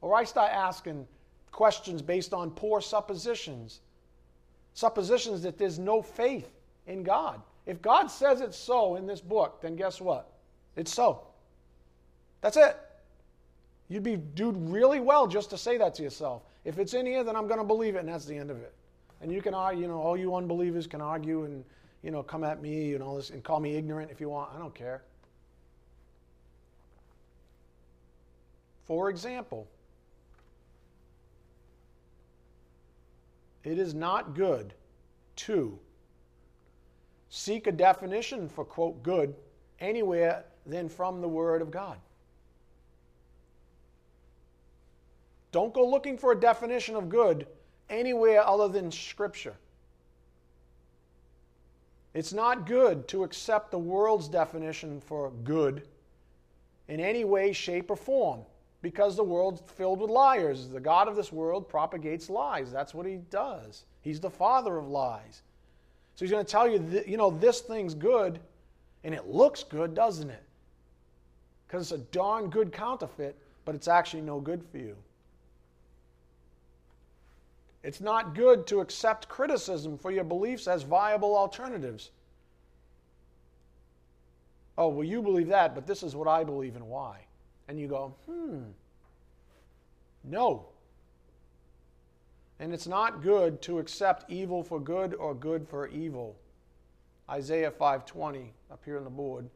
[0.00, 1.06] Or I start asking
[1.52, 3.80] questions based on poor suppositions,
[4.74, 6.50] suppositions that there's no faith
[6.86, 7.40] in God.
[7.66, 10.30] If God says it's so in this book, then guess what?
[10.76, 11.26] It's so.
[12.40, 12.76] That's it.
[13.88, 16.42] You'd be do really well just to say that to yourself.
[16.64, 18.58] If it's in here, then I'm going to believe it, and that's the end of
[18.58, 18.72] it.
[19.20, 21.64] And you can argue, you know, all you unbelievers can argue and,
[22.02, 24.50] you know, come at me and all this and call me ignorant if you want.
[24.54, 25.02] I don't care.
[28.86, 29.68] For example,
[33.64, 34.74] it is not good
[35.36, 35.78] to
[37.30, 39.34] seek a definition for, quote, good
[39.78, 41.96] anywhere than from the Word of God.
[45.52, 47.46] Don't go looking for a definition of good
[47.88, 49.54] anywhere other than Scripture.
[52.12, 55.86] It's not good to accept the world's definition for good
[56.88, 58.40] in any way, shape, or form
[58.82, 60.68] because the world's filled with liars.
[60.68, 62.72] The God of this world propagates lies.
[62.72, 63.84] That's what he does.
[64.00, 65.42] He's the father of lies.
[66.20, 68.40] So he's going to tell you, that, you know, this thing's good,
[69.04, 70.42] and it looks good, doesn't it?
[71.66, 74.98] Because it's a darn good counterfeit, but it's actually no good for you.
[77.82, 82.10] It's not good to accept criticism for your beliefs as viable alternatives.
[84.76, 87.20] Oh, well, you believe that, but this is what I believe and why.
[87.66, 88.58] And you go, hmm,
[90.24, 90.66] no.
[92.60, 96.36] And it's not good to accept evil for good or good for evil.
[97.28, 99.48] Isaiah 5:20 up here on the board.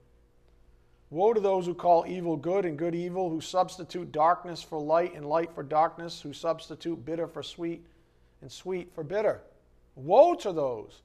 [1.11, 5.15] Woe to those who call evil good and good evil, who substitute darkness for light
[5.15, 7.87] and light for darkness, who substitute bitter for sweet
[8.41, 9.43] and sweet for bitter.
[9.97, 11.03] Woe to those.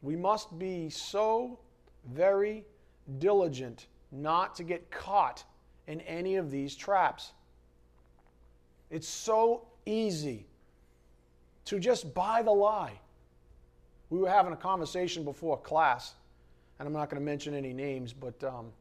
[0.00, 1.58] We must be so
[2.04, 2.64] very
[3.18, 5.44] diligent not to get caught
[5.88, 7.32] in any of these traps.
[8.90, 10.46] It's so easy
[11.66, 12.98] to just buy the lie.
[14.10, 16.14] We were having a conversation before class,
[16.78, 18.72] and I'm not going to mention any names, but um,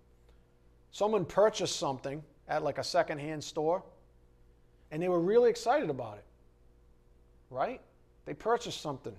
[0.91, 3.83] someone purchased something at like a secondhand store,
[4.91, 6.23] and they were really excited about it.
[7.49, 7.81] Right?
[8.25, 9.15] They purchased something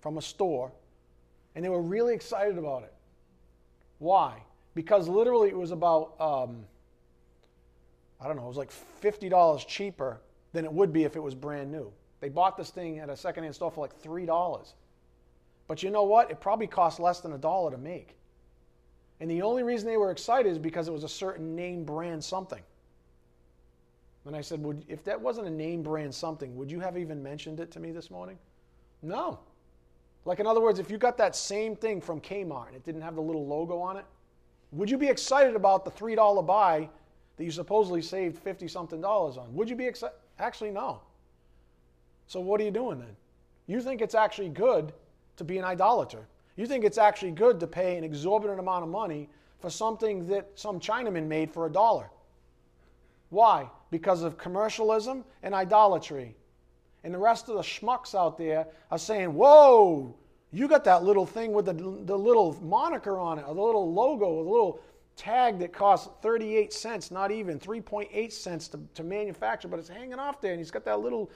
[0.00, 0.70] from a store,
[1.54, 2.92] and they were really excited about it.
[3.98, 4.42] Why?
[4.74, 6.64] Because literally it was about um,
[8.22, 10.20] I don't know, it was like $50 cheaper
[10.52, 11.92] than it would be if it was brand new.
[12.20, 14.72] They bought this thing at a secondhand store for like $3.
[15.66, 16.30] But you know what?
[16.30, 18.16] It probably cost less than a dollar to make.
[19.20, 22.22] And the only reason they were excited is because it was a certain name brand
[22.22, 22.62] something.
[24.24, 27.22] And I said, would, if that wasn't a name brand something, would you have even
[27.22, 28.38] mentioned it to me this morning?
[29.02, 29.40] No.
[30.24, 33.02] Like, in other words, if you got that same thing from Kmart and it didn't
[33.02, 34.04] have the little logo on it,
[34.70, 36.88] would you be excited about the $3 buy
[37.36, 39.52] that you supposedly saved 50 something dollars on.
[39.54, 40.16] Would you be excited?
[40.38, 41.00] Actually, no.
[42.26, 43.16] So what are you doing then?
[43.66, 44.92] You think it's actually good
[45.36, 46.26] to be an idolater.
[46.56, 49.28] You think it's actually good to pay an exorbitant amount of money
[49.60, 52.10] for something that some Chinaman made for a dollar.
[53.30, 53.70] Why?
[53.90, 56.36] Because of commercialism and idolatry.
[57.04, 60.14] And the rest of the schmucks out there are saying, whoa,
[60.52, 63.92] you got that little thing with the, the little moniker on it, or the little
[63.92, 64.80] logo, or the little
[65.16, 70.18] tag that costs 38 cents, not even 3.8 cents to, to manufacture, but it's hanging
[70.18, 71.30] off there, and he's got that little,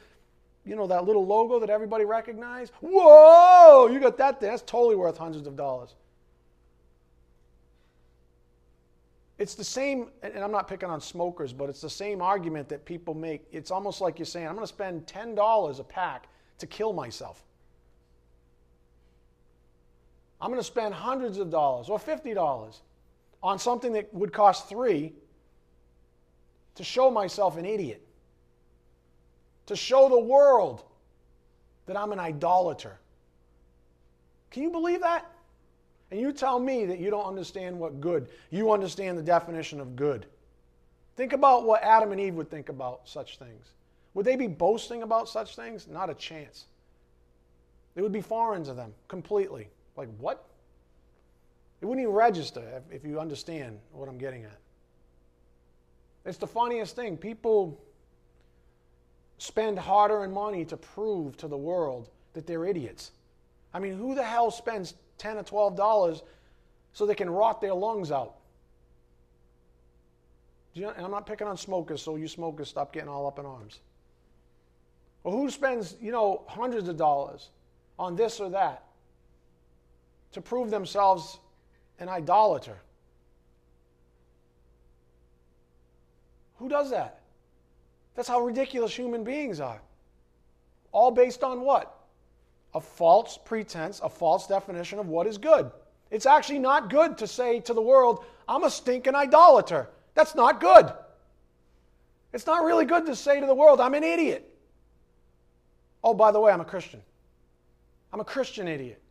[0.65, 2.73] you know, that little logo that everybody recognizes.
[2.81, 4.50] Whoa, you got that there.
[4.50, 5.94] That's totally worth hundreds of dollars.
[9.38, 12.87] It's the same, and I'm not picking on smokers, but it's the same argument that
[12.87, 13.46] people make.
[13.53, 16.29] It's almost like you're saying, I'm going to spend $10 a pack
[16.59, 17.44] to kill myself.
[20.40, 22.81] I'm going to spend hundreds of dollars or $50
[23.43, 25.13] on something that would cost three
[26.75, 28.07] to show myself an idiot,
[29.67, 30.83] to show the world
[31.87, 32.99] that I'm an idolater.
[34.51, 35.31] Can you believe that?
[36.11, 39.97] And you tell me that you don't understand what good, you understand the definition of
[39.97, 40.27] good.
[41.17, 43.73] Think about what Adam and Eve would think about such things.
[44.15, 45.89] Would they be boasting about such things?
[45.89, 46.67] Not a chance.
[47.97, 49.69] It would be foreign to them completely.
[49.97, 50.46] Like, what?
[51.87, 54.59] It wouldn't even register if, you understand what I'm getting at.
[56.25, 57.17] It's the funniest thing.
[57.17, 57.81] People
[59.39, 63.13] spend hard earned money to prove to the world that they're idiots.
[63.73, 66.23] I mean, who the hell spends 10 or 12 dollars
[66.93, 68.35] so they can rot their lungs out?
[70.75, 73.47] You know, I'm not picking on smokers, so you smokers stop getting all up in
[73.47, 73.79] arms.
[75.23, 77.51] Or who spends, you know, hundreds of dollars
[77.97, 78.83] on this or that
[80.33, 81.39] to prove themselves
[81.99, 82.77] an idolater?
[86.59, 87.21] Who does that?
[88.15, 89.81] That's how ridiculous human beings are.
[90.92, 91.94] All based on what?
[92.75, 95.71] A false pretense, a false definition of what is good.
[96.11, 99.90] It's actually not good to say to the world, I'm a stinking idolater.
[100.15, 100.92] That's not good.
[102.33, 104.51] It's not really good to say to the world, I'm an idiot.
[106.03, 107.03] Oh, by the way, I'm a Christian.
[108.13, 109.03] I'm a Christian idiot.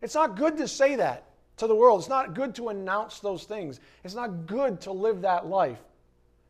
[0.00, 1.27] It's not good to say that
[1.58, 2.00] to the world.
[2.00, 3.80] It's not good to announce those things.
[4.04, 5.78] It's not good to live that life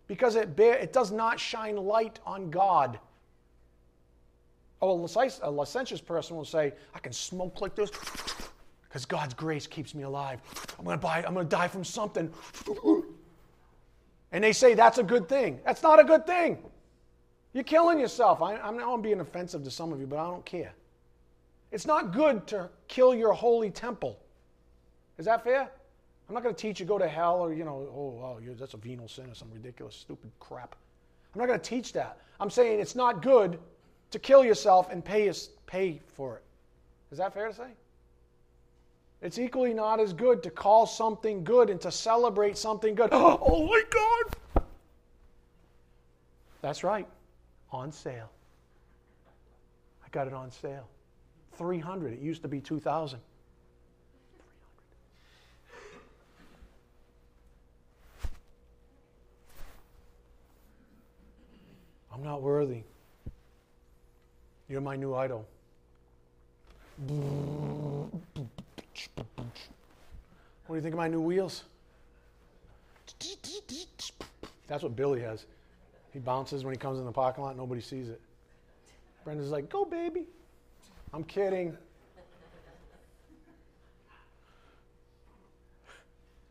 [0.07, 2.99] because it, bear, it does not shine light on God.
[4.81, 5.07] Oh,
[5.43, 7.91] a licentious person will say, I can smoke like this
[8.89, 10.41] because God's grace keeps me alive.
[10.79, 12.33] I'm going to I'm going to die from something.
[14.31, 15.61] And they say that's a good thing.
[15.65, 16.59] That's not a good thing.
[17.53, 18.41] You're killing yourself.
[18.41, 20.75] I, I know I'm being offensive to some of you, but I don't care.
[21.73, 24.19] It's not good to kill your holy temple.
[25.19, 25.69] Is that fair?
[26.29, 28.75] I'm not going to teach you go to hell or, you know, oh, oh that's
[28.75, 30.77] a venial sin or some ridiculous, stupid crap.
[31.35, 32.19] I'm not going to teach that.
[32.41, 33.59] I'm saying it's not good
[34.11, 35.33] to kill yourself and pay,
[35.67, 36.43] pay for it.
[37.11, 37.71] Is that fair to say?
[39.21, 43.11] It's equally not as good to call something good and to celebrate something good.
[43.13, 44.65] Oh my God!
[46.61, 47.09] That's right.
[47.73, 48.31] On sale.
[50.05, 50.89] I got it on sale.
[51.57, 52.13] 300.
[52.13, 53.19] It used to be 2000.
[62.19, 62.83] I'm not worthy.
[64.69, 65.47] You're my new idol.
[67.07, 68.11] What
[70.69, 71.63] do you think of my new wheels?
[74.67, 75.47] That's what Billy has.
[76.13, 78.21] He bounces when he comes in the parking lot, nobody sees it.
[79.23, 80.27] Brenda's like, go, baby.
[81.15, 81.71] I'm kidding.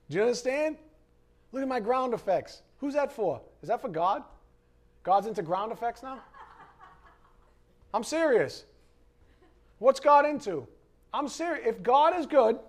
[0.09, 0.78] Do you understand?
[1.51, 2.61] Look at my ground effects.
[2.80, 3.41] Who's that for?
[3.61, 4.24] Is that for God?
[5.07, 6.19] God's into ground effects now?
[7.93, 8.65] I'm serious.
[9.79, 10.67] What's God into?
[11.13, 11.65] I'm serious.
[11.65, 12.59] If God is good,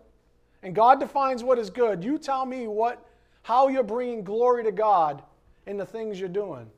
[0.63, 3.05] and God defines what is good, you tell me what,
[3.43, 5.21] how you're bringing glory to God
[5.67, 6.71] in the things you're doing.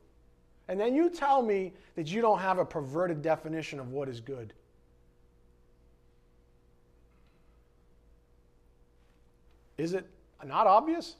[0.67, 4.19] And then you tell me that you don't have a perverted definition of what is
[4.19, 4.53] good.
[9.77, 10.07] Is it
[10.43, 11.17] not obvious?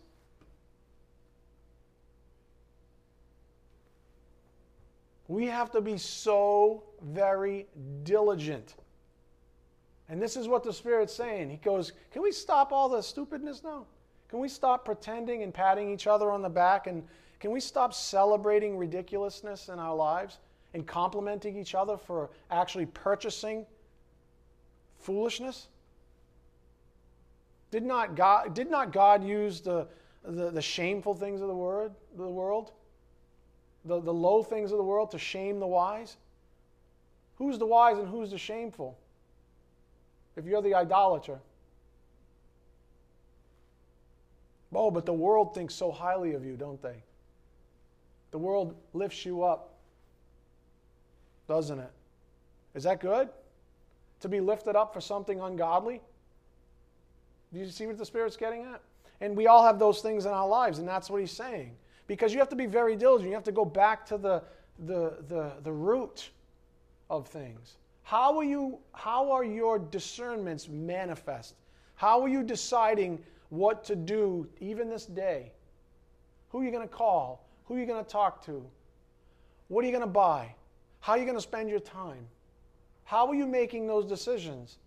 [5.31, 7.67] We have to be so very
[8.03, 8.75] diligent
[10.11, 11.49] and this is what the Spirit's saying.
[11.49, 13.85] He goes, Can we stop all the stupidness now?
[14.27, 16.85] Can we stop pretending and patting each other on the back?
[16.85, 17.03] And
[17.39, 20.39] can we stop celebrating ridiculousness in our lives
[20.73, 23.65] and complimenting each other for actually purchasing
[24.99, 25.69] foolishness?
[27.71, 29.87] Did not God, did not God use the,
[30.25, 32.73] the, the shameful things of the, word, the world,
[33.85, 36.17] the, the low things of the world to shame the wise?
[37.37, 38.97] Who's the wise and who's the shameful?
[40.35, 41.39] if you're the idolater.
[44.73, 47.03] Oh, but the world thinks so highly of you, don't they?
[48.31, 49.73] The world lifts you up,
[51.47, 51.91] doesn't it?
[52.73, 53.27] Is that good?
[54.21, 55.99] To be lifted up for something ungodly?
[57.51, 58.81] Do you see what the Spirit's getting at?
[59.19, 61.75] And we all have those things in our lives, and that's what he's saying.
[62.11, 63.29] Because you have to be very diligent.
[63.29, 64.43] You have to go back to the,
[64.79, 66.31] the, the, the root
[67.09, 67.77] of things.
[68.03, 71.55] How are, you, how are your discernments manifest?
[71.95, 75.53] How are you deciding what to do even this day?
[76.49, 77.47] Who are you going to call?
[77.63, 78.61] Who are you going to talk to?
[79.69, 80.53] What are you going to buy?
[80.99, 82.27] How are you going to spend your time?
[83.05, 84.79] How are you making those decisions?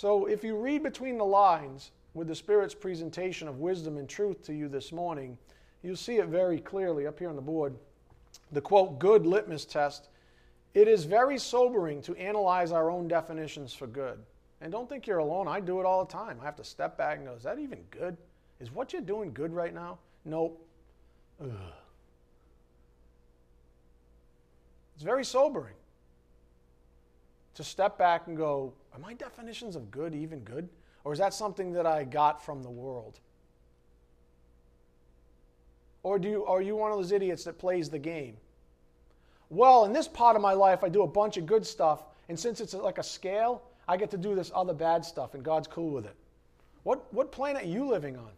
[0.00, 4.42] So, if you read between the lines with the Spirit's presentation of wisdom and truth
[4.44, 5.36] to you this morning,
[5.82, 7.76] you'll see it very clearly up here on the board.
[8.50, 10.08] The quote, good litmus test.
[10.72, 14.18] It is very sobering to analyze our own definitions for good.
[14.62, 15.46] And don't think you're alone.
[15.46, 16.38] I do it all the time.
[16.40, 18.16] I have to step back and go, is that even good?
[18.58, 19.98] Is what you're doing good right now?
[20.24, 20.66] Nope.
[21.42, 21.50] Ugh.
[24.94, 25.74] It's very sobering
[27.54, 30.68] to step back and go, Are my definitions of good even good?
[31.04, 33.20] Or is that something that I got from the world?
[36.02, 38.36] Or do you, are you one of those idiots that plays the game?
[39.50, 42.38] Well, in this part of my life, I do a bunch of good stuff, and
[42.38, 45.66] since it's like a scale, I get to do this other bad stuff, and God's
[45.66, 46.14] cool with it.
[46.84, 48.30] What, what planet are you living on?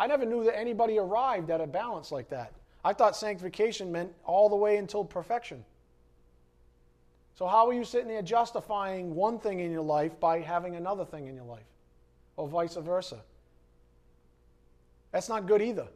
[0.00, 2.52] I never knew that anybody arrived at a balance like that.
[2.84, 5.64] I thought sanctification meant all the way until perfection.
[7.34, 11.04] So, how are you sitting there justifying one thing in your life by having another
[11.04, 11.66] thing in your life?
[12.36, 13.20] Or vice versa?
[15.10, 15.86] That's not good either.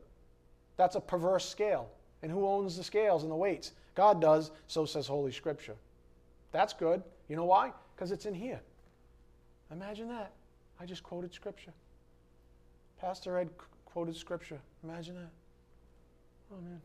[0.76, 1.90] That's a perverse scale.
[2.22, 3.72] And who owns the scales and the weights?
[3.94, 5.76] God does, so says Holy Scripture.
[6.50, 7.02] That's good.
[7.28, 7.72] You know why?
[7.94, 8.60] Because it's in here.
[9.70, 10.32] Imagine that.
[10.80, 11.72] I just quoted Scripture.
[13.00, 13.50] Pastor Ed
[13.86, 14.58] quoted Scripture.
[14.82, 15.30] Imagine that.
[16.52, 16.80] Oh, man.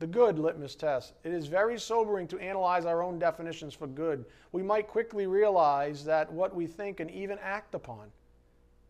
[0.00, 1.12] The good litmus test.
[1.24, 4.24] It is very sobering to analyze our own definitions for good.
[4.50, 8.10] We might quickly realize that what we think and even act upon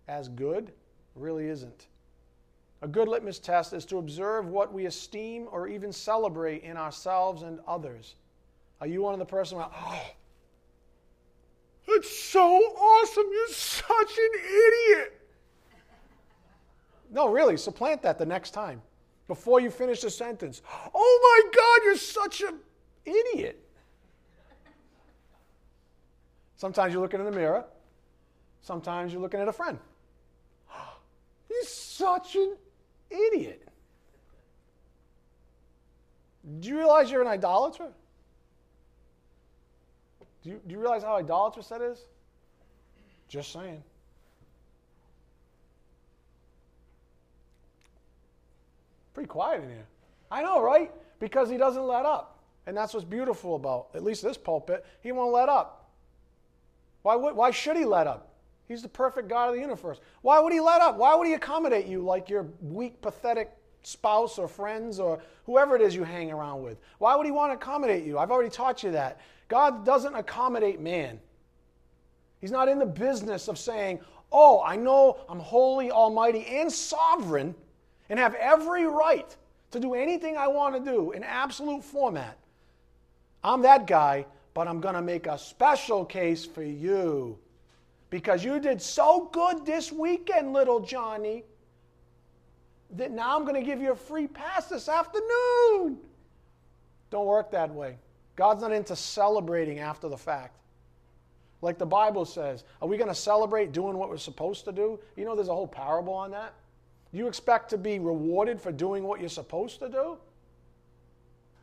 [0.06, 0.72] as good
[1.16, 1.88] really isn't.
[2.82, 7.42] A good litmus test is to observe what we esteem or even celebrate in ourselves
[7.42, 8.14] and others.
[8.80, 10.02] Are you one of the person who, oh,
[11.88, 15.20] it's so awesome, you're such an idiot?
[17.10, 18.80] No, really, supplant that the next time
[19.30, 20.60] before you finish the sentence.
[20.92, 22.58] Oh my God, you're such an
[23.04, 23.64] idiot.
[26.56, 27.64] Sometimes you're looking in the mirror,
[28.60, 29.78] sometimes you're looking at a friend.
[31.48, 32.56] He's such an
[33.08, 33.68] idiot.
[36.58, 37.92] Do you realize you're an idolater?
[40.42, 42.04] Do you, do you realize how idolatrous that is?
[43.28, 43.80] Just saying.
[49.20, 49.86] Pretty quiet in here.
[50.30, 50.90] I know, right?
[51.18, 52.38] Because he doesn't let up.
[52.66, 54.82] And that's what's beautiful about, at least this pulpit.
[55.02, 55.90] He won't let up.
[57.02, 58.32] Why, would, why should he let up?
[58.66, 60.00] He's the perfect God of the universe.
[60.22, 60.96] Why would he let up?
[60.96, 63.50] Why would he accommodate you like your weak, pathetic
[63.82, 66.78] spouse or friends or whoever it is you hang around with?
[66.96, 68.18] Why would he want to accommodate you?
[68.18, 69.20] I've already taught you that.
[69.48, 71.20] God doesn't accommodate man.
[72.40, 74.00] He's not in the business of saying,
[74.32, 77.54] Oh, I know I'm holy, almighty, and sovereign
[78.10, 79.34] and have every right
[79.70, 82.36] to do anything I want to do in absolute format.
[83.42, 87.38] I'm that guy, but I'm going to make a special case for you
[88.10, 91.44] because you did so good this weekend, little Johnny,
[92.96, 95.98] that now I'm going to give you a free pass this afternoon.
[97.10, 97.96] Don't work that way.
[98.34, 100.56] God's not into celebrating after the fact.
[101.62, 104.98] Like the Bible says, are we going to celebrate doing what we're supposed to do?
[105.14, 106.54] You know, there's a whole parable on that.
[107.12, 110.18] You expect to be rewarded for doing what you're supposed to do?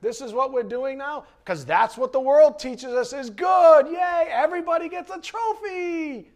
[0.02, 1.26] This is what we're doing now?
[1.44, 3.88] Because that's what the world teaches us is good.
[3.88, 6.30] Yay, everybody gets a trophy.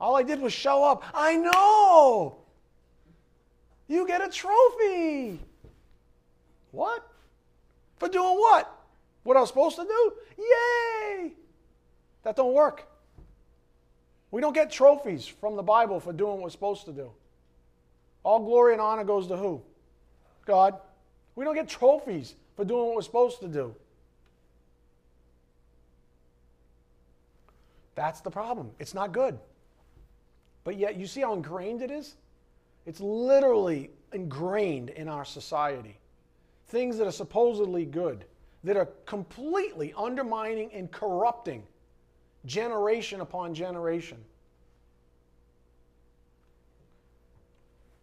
[0.00, 1.04] All I did was show up.
[1.14, 2.38] I know.
[3.88, 5.40] You get a trophy.
[6.72, 7.06] What?
[7.98, 8.76] For doing what?
[9.22, 10.12] What I was supposed to do?
[10.38, 11.32] Yay!
[12.22, 12.86] That don't work.
[14.30, 17.10] We don't get trophies from the Bible for doing what we're supposed to do.
[18.22, 19.62] All glory and honor goes to who?
[20.46, 20.78] God.
[21.36, 23.74] We don't get trophies for doing what we're supposed to do.
[27.94, 28.70] That's the problem.
[28.78, 29.38] It's not good.
[30.64, 32.16] But yet, you see how ingrained it is?
[32.86, 35.98] It's literally ingrained in our society.
[36.68, 38.24] Things that are supposedly good,
[38.64, 41.62] that are completely undermining and corrupting
[42.46, 44.18] generation upon generation.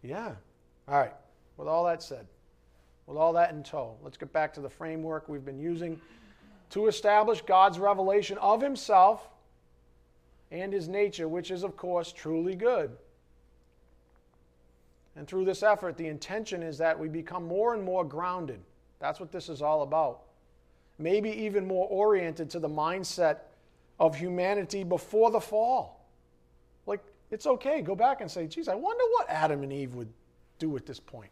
[0.02, 0.32] Yeah.
[0.86, 1.14] All right.
[1.56, 2.26] With all that said,
[3.06, 6.00] with all that in tow, let's get back to the framework we've been using
[6.70, 9.28] to establish God's revelation of Himself
[10.50, 12.90] and His nature, which is, of course, truly good.
[15.16, 18.60] And through this effort, the intention is that we become more and more grounded.
[19.00, 20.20] That's what this is all about.
[20.98, 23.38] Maybe even more oriented to the mindset
[23.98, 25.97] of humanity before the fall.
[27.30, 27.82] It's okay.
[27.82, 30.12] Go back and say, geez, I wonder what Adam and Eve would
[30.58, 31.30] do at this point.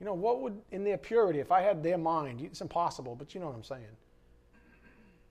[0.00, 3.34] You know, what would, in their purity, if I had their mind, it's impossible, but
[3.34, 3.82] you know what I'm saying.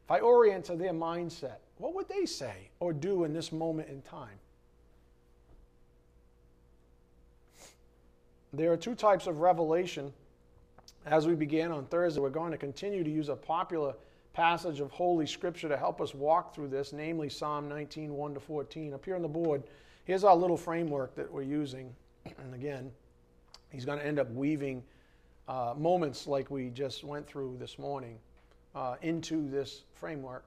[0.05, 3.89] If I orient to their mindset, what would they say or do in this moment
[3.89, 4.38] in time?
[8.51, 10.13] There are two types of revelation.
[11.05, 13.95] As we began on Thursday, we're going to continue to use a popular
[14.34, 18.39] passage of Holy Scripture to help us walk through this, namely Psalm 19, 1 to
[18.39, 18.93] 14.
[18.93, 19.63] Up here on the board,
[20.05, 21.93] here's our little framework that we're using.
[22.25, 22.91] And again,
[23.69, 24.84] he's going to end up weaving
[25.47, 28.17] uh, moments like we just went through this morning
[28.75, 30.45] uh, into this framework.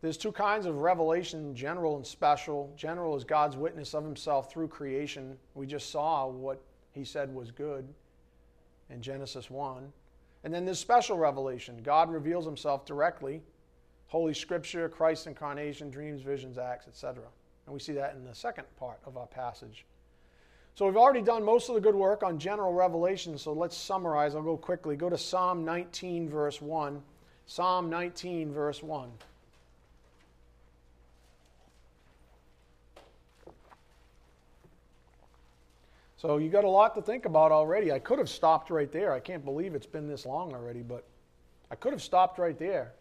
[0.00, 2.72] There's two kinds of revelation general and special.
[2.76, 5.36] General is God's witness of himself through creation.
[5.54, 6.62] We just saw what
[6.92, 7.88] he said was good
[8.90, 9.92] in Genesis 1.
[10.48, 11.78] And then there's special revelation.
[11.84, 13.42] God reveals himself directly
[14.06, 17.24] Holy Scripture, Christ's incarnation, dreams, visions, acts, etc.
[17.66, 19.84] And we see that in the second part of our passage.
[20.74, 24.34] So we've already done most of the good work on general revelation, so let's summarize.
[24.34, 24.96] I'll go quickly.
[24.96, 27.02] Go to Psalm 19, verse 1.
[27.44, 29.10] Psalm 19, verse 1.
[36.18, 37.92] So you got a lot to think about already.
[37.92, 39.12] I could have stopped right there.
[39.12, 41.04] I can't believe it's been this long already, but
[41.70, 42.92] I could have stopped right there.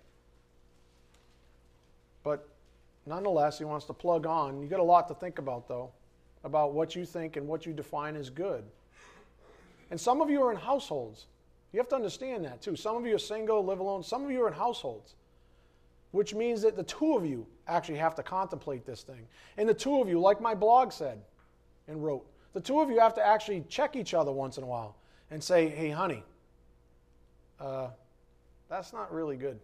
[2.23, 2.47] But
[3.07, 4.61] nonetheless, he wants to plug on.
[4.61, 5.89] You got a lot to think about though,
[6.43, 8.63] about what you think and what you define as good.
[9.89, 11.25] And some of you are in households.
[11.73, 12.75] You have to understand that too.
[12.75, 14.03] Some of you are single, live alone.
[14.03, 15.15] Some of you are in households,
[16.11, 19.27] which means that the two of you actually have to contemplate this thing.
[19.57, 21.19] And the two of you, like my blog said
[21.87, 22.23] and wrote,
[22.57, 24.95] the two of you have to actually check each other once in a while
[25.29, 26.23] and say, hey, honey,
[27.59, 27.89] uh,
[28.67, 29.59] that's not really good.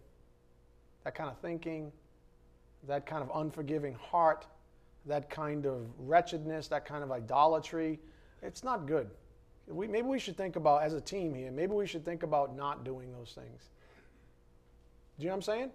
[1.02, 1.90] That kind of thinking,
[2.86, 4.46] that kind of unforgiving heart,
[5.06, 7.98] that kind of wretchedness, that kind of idolatry,
[8.42, 9.10] it's not good.
[9.66, 12.54] We, maybe we should think about, as a team here, maybe we should think about
[12.54, 13.70] not doing those things.
[15.18, 15.70] Do you know what I'm saying?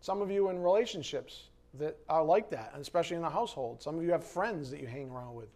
[0.00, 3.80] Some of you in relationships that are like that, especially in the household.
[3.80, 5.50] Some of you have friends that you hang around with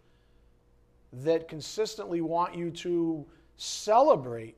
[1.21, 3.25] that consistently want you to
[3.57, 4.57] celebrate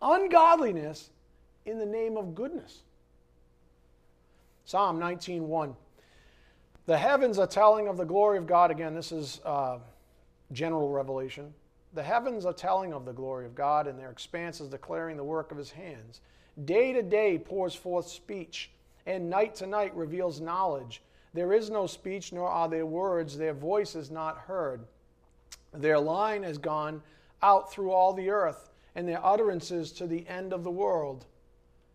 [0.00, 1.10] ungodliness
[1.64, 2.82] in the name of goodness.
[4.64, 5.74] Psalm 19:1.
[6.86, 8.70] The heavens are telling of the glory of God.
[8.70, 9.78] Again, this is uh,
[10.52, 11.52] general revelation.
[11.94, 15.24] The heavens are telling of the glory of God, and their expanse is declaring the
[15.24, 16.20] work of his hands.
[16.64, 18.70] Day to day pours forth speech,
[19.06, 21.02] and night to night reveals knowledge.
[21.32, 23.36] There is no speech, nor are there words.
[23.36, 24.86] Their voice is not heard.
[25.80, 27.02] Their line has gone
[27.42, 31.26] out through all the earth, and their utterances to the end of the world.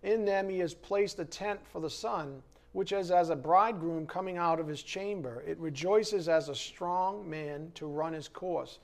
[0.04, 2.42] In them he has placed a tent for the sun,
[2.74, 5.44] which is as a bridegroom coming out of his chamber.
[5.46, 8.80] It rejoices as a strong man to run his course.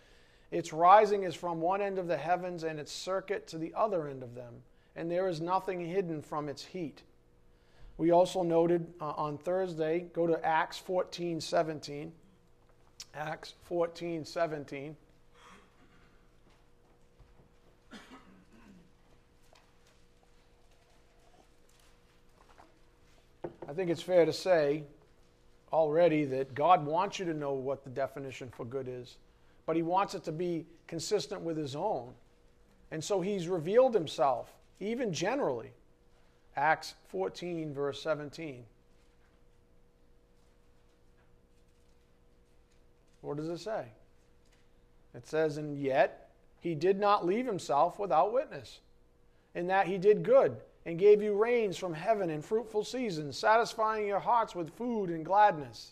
[0.51, 4.07] Its rising is from one end of the heavens, and its circuit to the other
[4.07, 4.63] end of them,
[4.95, 7.03] and there is nothing hidden from its heat.
[7.97, 12.11] We also noted uh, on Thursday, go to Acts 14 17.
[13.17, 14.95] Acts 14 17.
[23.67, 24.83] I think it's fair to say
[25.73, 29.17] already that God wants you to know what the definition for good is,
[29.65, 32.13] but He wants it to be consistent with His own.
[32.91, 35.71] And so He's revealed Himself, even generally.
[36.55, 38.63] Acts 14, verse 17.
[43.27, 43.83] What does it say?
[45.13, 46.29] It says, And yet
[46.61, 48.79] he did not leave himself without witness,
[49.53, 50.55] in that he did good
[50.85, 55.25] and gave you rains from heaven and fruitful seasons, satisfying your hearts with food and
[55.25, 55.91] gladness.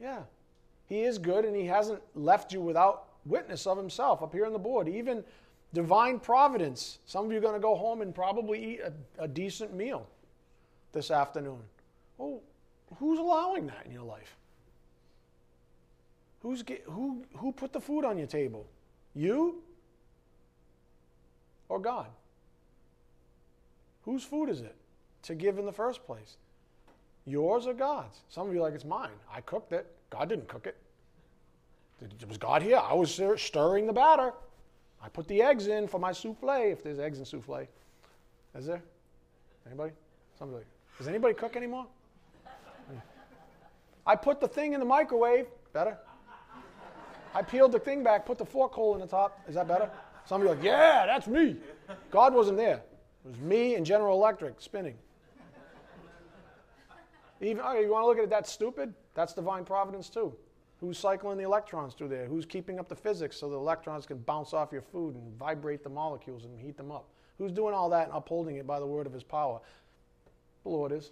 [0.00, 0.20] Yeah,
[0.88, 4.52] he is good and he hasn't left you without witness of himself up here on
[4.52, 4.86] the board.
[4.86, 5.24] Even
[5.72, 7.00] divine providence.
[7.06, 10.06] Some of you are going to go home and probably eat a, a decent meal
[10.92, 11.58] this afternoon.
[12.18, 12.40] Well,
[12.98, 14.36] who's allowing that in your life?
[16.44, 18.66] Who's get, who, who put the food on your table?
[19.14, 19.62] You
[21.70, 22.06] or God?
[24.04, 24.76] Whose food is it
[25.22, 26.36] to give in the first place?
[27.24, 28.18] Yours or God's?
[28.28, 29.08] Some of you like, it's mine.
[29.32, 29.86] I cooked it.
[30.10, 30.76] God didn't cook it.
[32.28, 32.76] Was God here?
[32.76, 34.34] I was stirring the batter.
[35.02, 37.66] I put the eggs in for my souffle, if there's eggs in souffle.
[38.54, 38.82] Is there?
[39.66, 39.92] Anybody?
[40.38, 40.66] Somebody.
[40.98, 41.86] Does anybody cook anymore?
[44.06, 45.46] I put the thing in the microwave.
[45.72, 45.96] Better?
[47.34, 49.40] I peeled the thing back, put the fork hole in the top.
[49.48, 49.90] Is that better?
[50.24, 51.56] Some of you are like, yeah, that's me.
[52.10, 52.82] God wasn't there.
[53.24, 54.96] It was me and General Electric spinning.
[57.40, 58.94] Even, oh, you want to look at it that stupid?
[59.14, 60.34] That's divine providence too.
[60.80, 62.26] Who's cycling the electrons through there?
[62.26, 65.82] Who's keeping up the physics so the electrons can bounce off your food and vibrate
[65.82, 67.08] the molecules and heat them up?
[67.38, 69.60] Who's doing all that and upholding it by the word of his power?
[70.62, 71.10] The Lord is.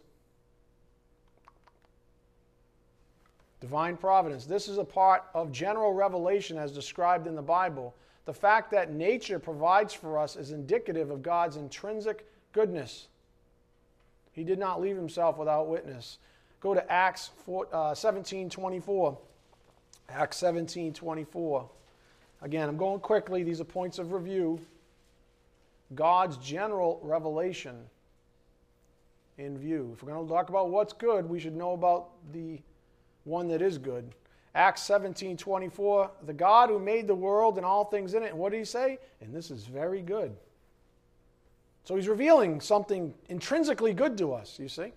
[3.62, 4.44] Divine providence.
[4.44, 7.94] This is a part of general revelation as described in the Bible.
[8.24, 13.06] The fact that nature provides for us is indicative of God's intrinsic goodness.
[14.32, 16.18] He did not leave himself without witness.
[16.58, 19.16] Go to Acts 4, uh, 17 24.
[20.08, 21.70] Acts 17 24.
[22.42, 23.44] Again, I'm going quickly.
[23.44, 24.58] These are points of review.
[25.94, 27.76] God's general revelation
[29.38, 29.92] in view.
[29.94, 32.58] If we're going to talk about what's good, we should know about the
[33.24, 34.14] one that is good.
[34.54, 38.30] Acts 17 24, the God who made the world and all things in it.
[38.30, 38.98] And what did he say?
[39.20, 40.36] And this is very good.
[41.84, 44.92] So he's revealing something intrinsically good to us, you see.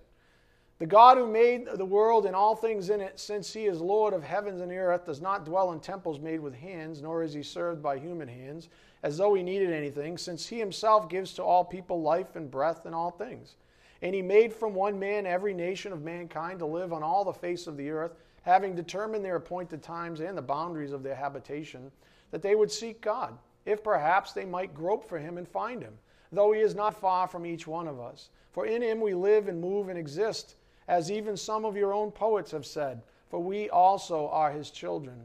[0.78, 4.14] The God who made the world and all things in it, since he is Lord
[4.14, 7.44] of heavens and earth, does not dwell in temples made with hands, nor is he
[7.44, 8.68] served by human hands,
[9.02, 12.86] as though he needed anything, since he himself gives to all people life and breath
[12.86, 13.56] and all things.
[14.02, 17.34] And he made from one man every nation of mankind to live on all the
[17.34, 21.92] face of the earth, having determined their appointed times and the boundaries of their habitation,
[22.32, 25.98] that they would seek God, if perhaps they might grope for him and find him,
[26.32, 28.30] though he is not far from each one of us.
[28.52, 30.56] For in him we live and move and exist
[30.88, 35.20] as even some of your own poets have said, for we also are his children.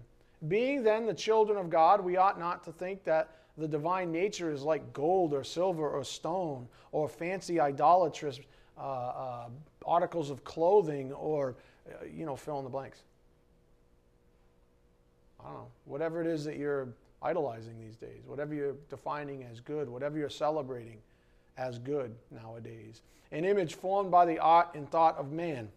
[0.49, 4.51] Being then the children of God, we ought not to think that the divine nature
[4.51, 8.41] is like gold or silver or stone or fancy idolatrous
[8.81, 9.49] uh, uh,
[9.85, 11.55] articles of clothing or,
[11.89, 13.01] uh, you know, fill in the blanks.
[15.41, 15.69] I don't know.
[15.85, 16.89] Whatever it is that you're
[17.23, 20.99] idolizing these days, whatever you're defining as good, whatever you're celebrating
[21.57, 23.03] as good nowadays
[23.33, 25.69] an image formed by the art and thought of man.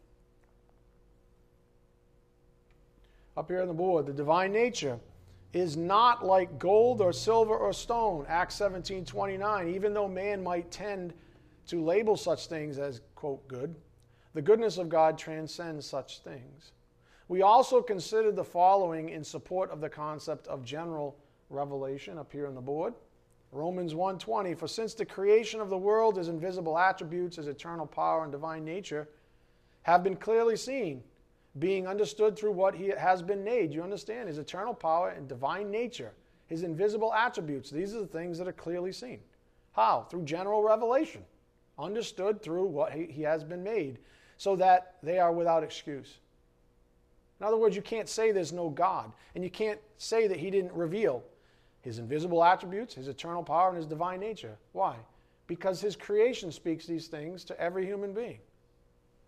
[3.38, 5.00] Up here on the board, the divine nature
[5.54, 10.72] is not like gold or silver or stone, Acts 17 29, even though man might
[10.72, 11.14] tend
[11.68, 13.76] to label such things as, quote, good.
[14.34, 16.72] The goodness of God transcends such things.
[17.28, 21.16] We also considered the following in support of the concept of general
[21.50, 22.94] revelation up here on the board.
[23.52, 28.24] Romans 1:20 For since the creation of the world his invisible attributes his eternal power
[28.24, 29.08] and divine nature
[29.84, 31.04] have been clearly seen
[31.60, 35.70] being understood through what he has been made you understand his eternal power and divine
[35.70, 36.14] nature
[36.48, 39.20] his invisible attributes these are the things that are clearly seen
[39.74, 41.24] how through general revelation
[41.78, 43.98] understood through what he, he has been made
[44.38, 46.18] so that they are without excuse
[47.40, 50.50] in other words you can't say there's no god and you can't say that he
[50.50, 51.24] didn't reveal
[51.84, 54.58] his invisible attributes, his eternal power, and his divine nature.
[54.72, 54.96] Why?
[55.48, 58.40] Because his creation speaks these things to every human being.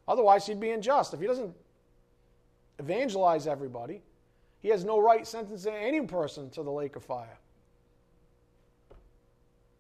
[0.08, 1.14] Otherwise, he'd be unjust.
[1.14, 1.54] If he doesn't
[2.80, 4.02] evangelize everybody,
[4.62, 7.38] he has no right sentencing any person to the lake of fire.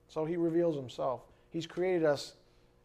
[0.09, 1.21] So he reveals himself.
[1.51, 2.33] He's created us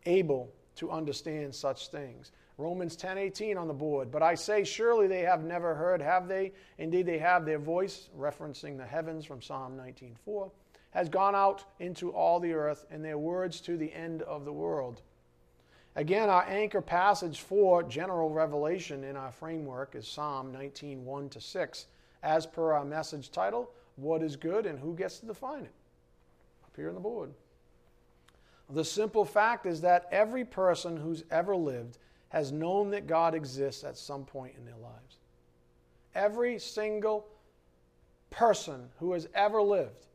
[0.07, 2.33] able to understand such things.
[2.57, 4.11] Romans 10:18 on the board.
[4.11, 6.53] But I say surely they have never heard, have they?
[6.79, 10.51] Indeed they have their voice referencing the heavens from Psalm 19:4
[10.91, 14.53] has gone out into all the earth and their words to the end of the
[14.53, 15.03] world.
[15.97, 21.87] Again, our anchor passage for general revelation in our framework is Psalm 19:1 to 6
[22.23, 25.75] as per our message title, what is good and who gets to define it?
[26.65, 27.33] Up here on the board.
[28.73, 31.99] The simple fact is that every person who's ever lived
[32.29, 35.17] has known that God exists at some point in their lives.
[36.15, 37.27] Every single
[38.31, 40.07] person who has ever lived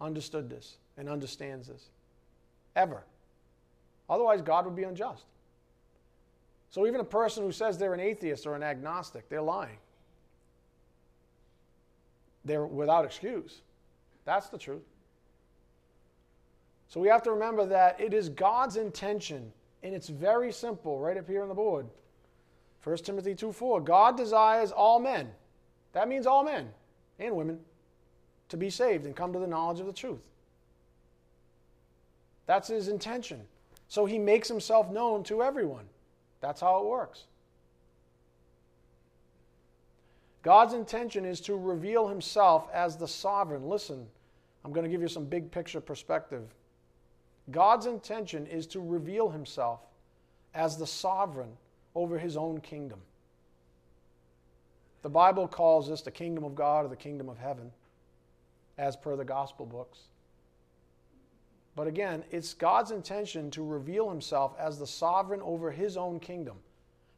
[0.00, 1.90] understood this and understands this.
[2.74, 3.04] Ever.
[4.08, 5.24] Otherwise, God would be unjust.
[6.70, 9.76] So even a person who says they're an atheist or an agnostic, they're lying.
[12.46, 13.60] They're without excuse.
[14.24, 14.82] That's the truth.
[16.92, 19.50] So we have to remember that it is God's intention
[19.82, 21.86] and it's very simple, right up here on the board.
[22.84, 23.80] 1 Timothy 2 4.
[23.80, 25.30] God desires all men,
[25.94, 26.68] that means all men
[27.18, 27.60] and women,
[28.50, 30.20] to be saved and come to the knowledge of the truth.
[32.44, 33.40] That's his intention.
[33.88, 35.86] So he makes himself known to everyone.
[36.42, 37.24] That's how it works.
[40.42, 43.66] God's intention is to reveal himself as the sovereign.
[43.66, 44.06] Listen,
[44.62, 46.54] I'm going to give you some big picture perspective.
[47.50, 49.80] God's intention is to reveal himself
[50.54, 51.56] as the sovereign
[51.94, 53.00] over his own kingdom.
[55.02, 57.72] The Bible calls this the kingdom of God or the kingdom of heaven,
[58.78, 59.98] as per the gospel books.
[61.74, 66.58] But again, it's God's intention to reveal himself as the sovereign over his own kingdom.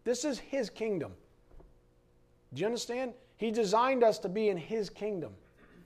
[0.04, 1.12] This is his kingdom.
[2.52, 3.12] Do you understand?
[3.36, 5.32] He designed us to be in his kingdom.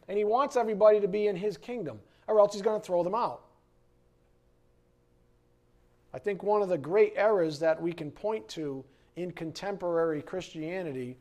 [0.07, 3.03] And he wants everybody to be in his kingdom, or else he's going to throw
[3.03, 3.43] them out.
[6.13, 8.85] I think one of the great errors that we can point to
[9.17, 11.17] in contemporary Christianity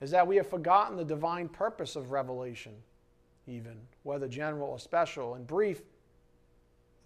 [0.00, 2.72] is that we have forgotten the divine purpose of revelation,
[3.46, 5.36] even, whether general or special.
[5.36, 5.82] In brief,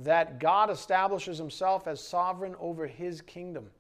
[0.01, 3.71] that God establishes himself as sovereign over his kingdom.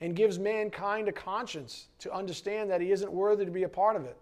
[0.00, 3.96] and gives mankind a conscience to understand that he isn't worthy to be a part
[3.96, 4.16] of it.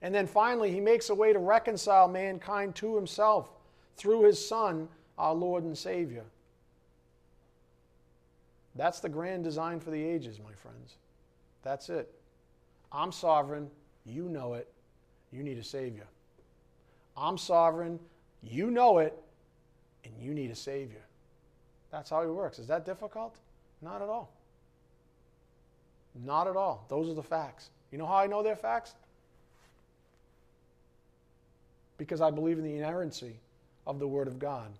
[0.00, 3.50] And then finally, he makes a way to reconcile mankind to himself
[3.96, 4.88] through his Son,
[5.18, 6.24] our Lord and Savior.
[8.74, 10.96] That's the grand design for the ages, my friends.
[11.62, 12.12] That's it.
[12.90, 13.70] I'm sovereign.
[14.04, 14.68] You know it.
[15.30, 16.06] You need a Savior.
[17.16, 17.98] I'm sovereign.
[18.42, 19.16] You know it.
[20.04, 21.04] And you need a Savior.
[21.90, 22.58] That's how he works.
[22.58, 23.36] Is that difficult?
[23.82, 24.32] Not at all.
[26.24, 26.84] Not at all.
[26.88, 27.70] Those are the facts.
[27.90, 28.94] You know how I know they're facts?
[31.98, 33.36] Because I believe in the inerrancy
[33.86, 34.72] of the Word of God.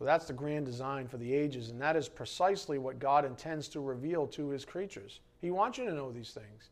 [0.00, 3.68] So that's the grand design for the ages, and that is precisely what God intends
[3.68, 5.20] to reveal to his creatures.
[5.42, 6.70] He wants you to know these things.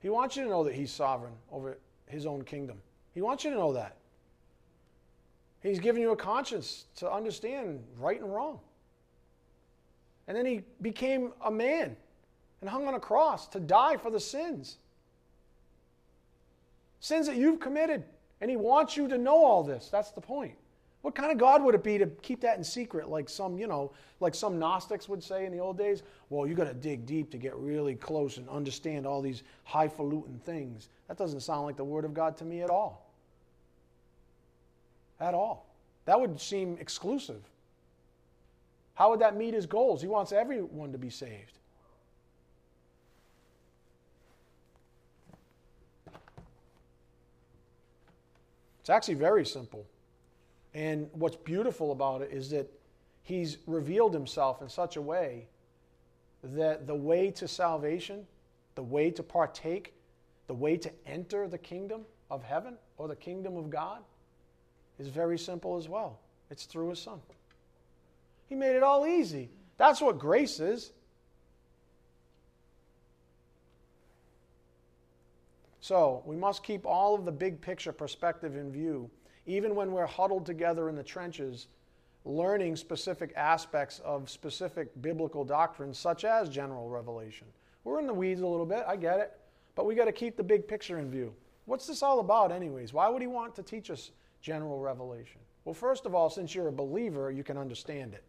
[0.00, 2.82] He wants you to know that he's sovereign over his own kingdom.
[3.14, 3.96] He wants you to know that.
[5.62, 8.60] He's given you a conscience to understand right and wrong.
[10.28, 11.96] And then he became a man
[12.60, 14.76] and hung on a cross to die for the sins.
[17.00, 18.04] Sins that you've committed.
[18.40, 19.88] And he wants you to know all this.
[19.90, 20.54] That's the point.
[21.02, 23.68] What kind of God would it be to keep that in secret, like some, you
[23.68, 26.02] know, like some Gnostics would say in the old days?
[26.28, 30.40] Well, you got to dig deep to get really close and understand all these highfalutin
[30.44, 30.88] things.
[31.06, 33.06] That doesn't sound like the Word of God to me at all.
[35.20, 35.66] At all.
[36.04, 37.42] That would seem exclusive.
[38.94, 40.02] How would that meet his goals?
[40.02, 41.57] He wants everyone to be saved.
[48.88, 49.84] It's actually very simple.
[50.72, 52.72] And what's beautiful about it is that
[53.22, 55.46] he's revealed himself in such a way
[56.42, 58.26] that the way to salvation,
[58.76, 59.92] the way to partake,
[60.46, 63.98] the way to enter the kingdom of heaven or the kingdom of God
[64.98, 66.20] is very simple as well.
[66.50, 67.20] It's through his son.
[68.46, 69.50] He made it all easy.
[69.76, 70.92] That's what grace is.
[75.88, 79.08] So, we must keep all of the big picture perspective in view
[79.46, 81.68] even when we're huddled together in the trenches,
[82.26, 87.46] learning specific aspects of specific biblical doctrines, such as general revelation.
[87.84, 89.32] We're in the weeds a little bit, I get it,
[89.76, 91.32] but we got to keep the big picture in view.
[91.64, 92.92] What's this all about, anyways?
[92.92, 94.10] Why would he want to teach us
[94.42, 95.40] general revelation?
[95.64, 98.24] Well, first of all, since you're a believer, you can understand it.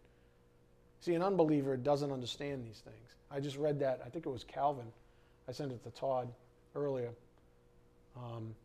[1.02, 3.18] See, an unbeliever doesn't understand these things.
[3.30, 4.88] I just read that, I think it was Calvin.
[5.50, 6.32] I sent it to Todd
[6.74, 7.12] earlier.
[8.18, 8.56] Um,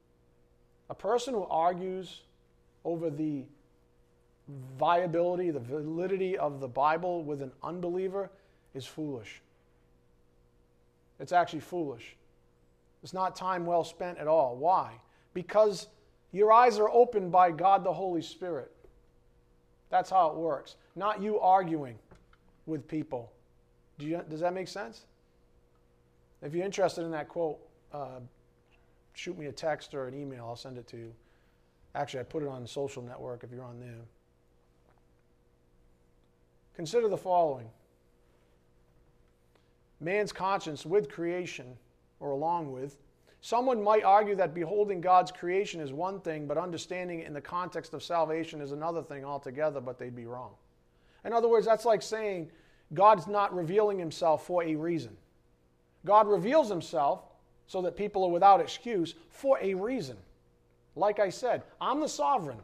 [0.91, 2.23] a person who argues
[2.85, 3.45] over the
[4.79, 8.31] viability, the validity of the Bible with an unbeliever
[8.75, 9.41] is foolish.
[11.19, 12.17] It's actually foolish.
[13.03, 14.57] It's not time well spent at all.
[14.57, 14.93] Why?
[15.33, 15.89] Because
[16.33, 18.71] your eyes are opened by God the Holy Spirit.
[19.91, 20.77] That's how it works.
[20.97, 21.99] Not you arguing
[22.67, 23.31] with people.
[23.99, 25.05] Do you, does that make sense?
[26.43, 27.59] If you're interested in that quote,
[27.93, 28.21] uh,
[29.15, 30.45] shoot me a text or an email.
[30.47, 31.13] I'll send it to you.
[31.95, 34.05] Actually, I put it on the social network if you're on there.
[36.75, 37.69] Consider the following
[40.01, 41.77] man's conscience with creation,
[42.21, 42.99] or along with.
[43.41, 47.41] Someone might argue that beholding God's creation is one thing, but understanding it in the
[47.41, 50.51] context of salvation is another thing altogether, but they'd be wrong.
[51.25, 52.51] In other words, that's like saying
[52.93, 55.17] God's not revealing himself for a reason.
[56.05, 57.21] God reveals himself
[57.67, 60.17] so that people are without excuse for a reason.
[60.97, 62.61] Like I said, I'm the sovereign.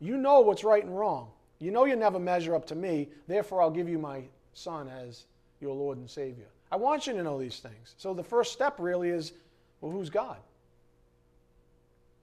[0.00, 1.28] You know what's right and wrong.
[1.58, 4.22] You know you never measure up to me, therefore, I'll give you my
[4.54, 5.24] son as
[5.60, 6.46] your Lord and Savior.
[6.72, 7.94] I want you to know these things.
[7.98, 9.32] So the first step really is
[9.80, 10.36] well, who's God?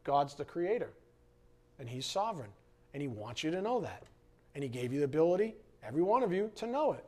[0.03, 0.89] God's the creator,
[1.79, 2.51] and He's sovereign,
[2.93, 4.03] and He wants you to know that.
[4.55, 7.03] And He gave you the ability, every one of you, to know it.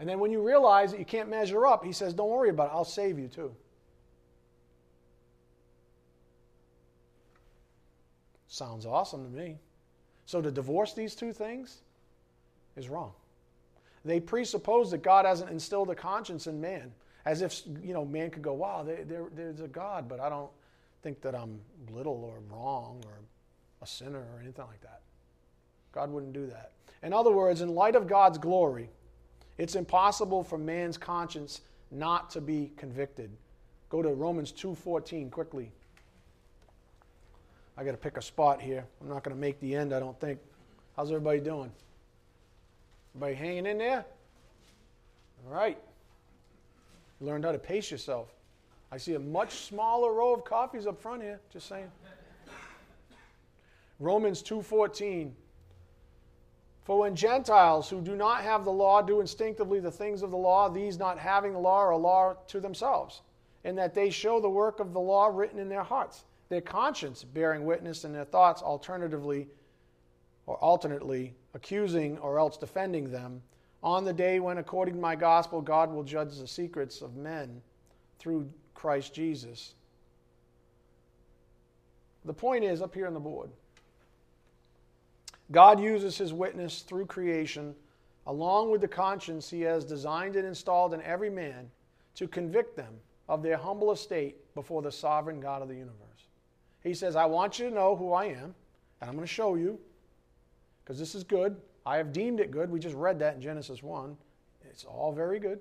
[0.00, 2.68] And then when you realize that you can't measure up, He says, Don't worry about
[2.68, 3.54] it, I'll save you too.
[8.48, 9.58] Sounds awesome to me.
[10.24, 11.82] So to divorce these two things
[12.76, 13.12] is wrong.
[14.04, 16.92] They presuppose that God hasn't instilled a conscience in man,
[17.26, 20.50] as if you know man could go, "Wow, there, there's a God, but I don't
[21.02, 23.18] think that I'm little or wrong or
[23.82, 25.02] a sinner or anything like that."
[25.92, 26.72] God wouldn't do that.
[27.02, 28.88] In other words, in light of God's glory,
[29.58, 33.30] it's impossible for man's conscience not to be convicted.
[33.88, 35.72] Go to Romans 2:14 quickly.
[37.76, 38.84] I got to pick a spot here.
[39.00, 40.38] I'm not going to make the end, I don't think.
[40.96, 41.72] How's everybody doing?
[43.14, 44.04] Everybody hanging in there?
[45.46, 45.78] All right.
[47.20, 48.28] You learned how to pace yourself.
[48.92, 51.90] I see a much smaller row of coffees up front here, just saying.
[53.98, 55.32] Romans 2:14
[56.84, 60.36] For when Gentiles who do not have the law do instinctively the things of the
[60.36, 63.22] law, these not having the law are a law to themselves,
[63.64, 67.22] in that they show the work of the law written in their hearts, their conscience
[67.22, 69.48] bearing witness, and their thoughts alternatively
[70.46, 73.42] or alternately accusing or else defending them,
[73.82, 77.62] on the day when, according to my gospel, God will judge the secrets of men
[78.18, 79.74] through Christ Jesus.
[82.24, 83.50] The point is up here on the board.
[85.52, 87.74] God uses his witness through creation,
[88.26, 91.70] along with the conscience he has designed and installed in every man,
[92.14, 92.94] to convict them
[93.28, 95.96] of their humble estate before the sovereign God of the universe.
[96.82, 98.54] He says, I want you to know who I am,
[99.00, 99.78] and I'm going to show you,
[100.84, 101.56] because this is good.
[101.86, 102.70] I have deemed it good.
[102.70, 104.16] We just read that in Genesis 1.
[104.68, 105.60] It's all very good.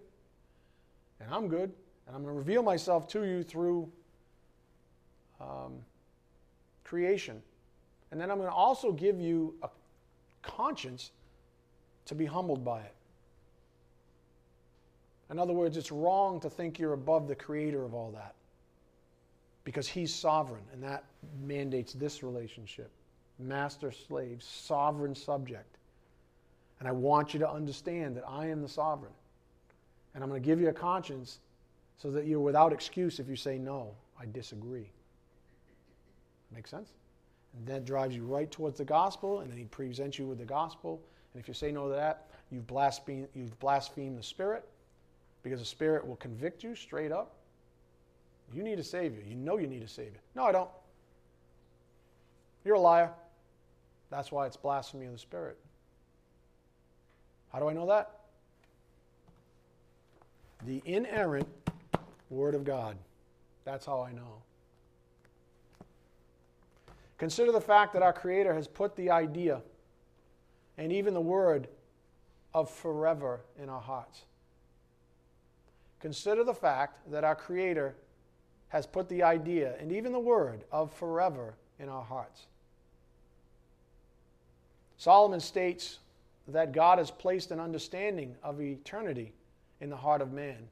[1.20, 1.72] And I'm good.
[2.08, 3.92] And I'm going to reveal myself to you through
[5.40, 5.78] um,
[6.84, 7.42] creation.
[8.12, 9.70] And then I'm going to also give you a
[10.42, 11.12] conscience
[12.06, 12.94] to be humbled by it.
[15.30, 18.34] In other words, it's wrong to think you're above the creator of all that
[19.64, 21.04] because he's sovereign, and that
[21.46, 22.90] mandates this relationship
[23.38, 25.78] master slave, sovereign subject.
[26.80, 29.14] And I want you to understand that I am the sovereign.
[30.14, 31.40] And I'm going to give you a conscience
[31.98, 34.90] so that you're without excuse if you say, No, I disagree.
[36.54, 36.90] Make sense?
[37.58, 40.46] And that drives you right towards the gospel, and then he presents you with the
[40.46, 41.02] gospel.
[41.34, 44.68] And if you say no to that, you've blasphemed, you've blasphemed the Spirit,
[45.44, 47.36] because the Spirit will convict you straight up.
[48.54, 49.22] You need a Savior.
[49.28, 50.20] You know you need a Savior.
[50.36, 50.70] No, I don't.
[52.66, 53.12] You're a liar.
[54.10, 55.58] That's why it's blasphemy of the Spirit.
[57.54, 58.20] How do I know that?
[60.66, 61.48] The inerrant
[62.30, 62.98] Word of God.
[63.66, 64.42] That's how I know.
[67.20, 69.62] Consider the fact that our Creator has put the idea
[70.78, 71.68] and even the word
[72.54, 74.24] of forever in our hearts.
[76.00, 77.94] Consider the fact that our Creator
[78.70, 82.46] has put the idea and even the word of forever in our hearts.
[84.98, 86.00] Solomon states
[86.48, 89.34] that God has placed an understanding of eternity
[89.82, 90.70] in the heart of man,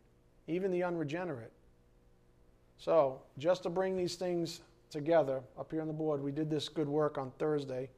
[0.48, 1.52] even the unregenerate.
[2.78, 6.22] So, just to bring these things together up here on the board.
[6.22, 7.90] We did this good work on Thursday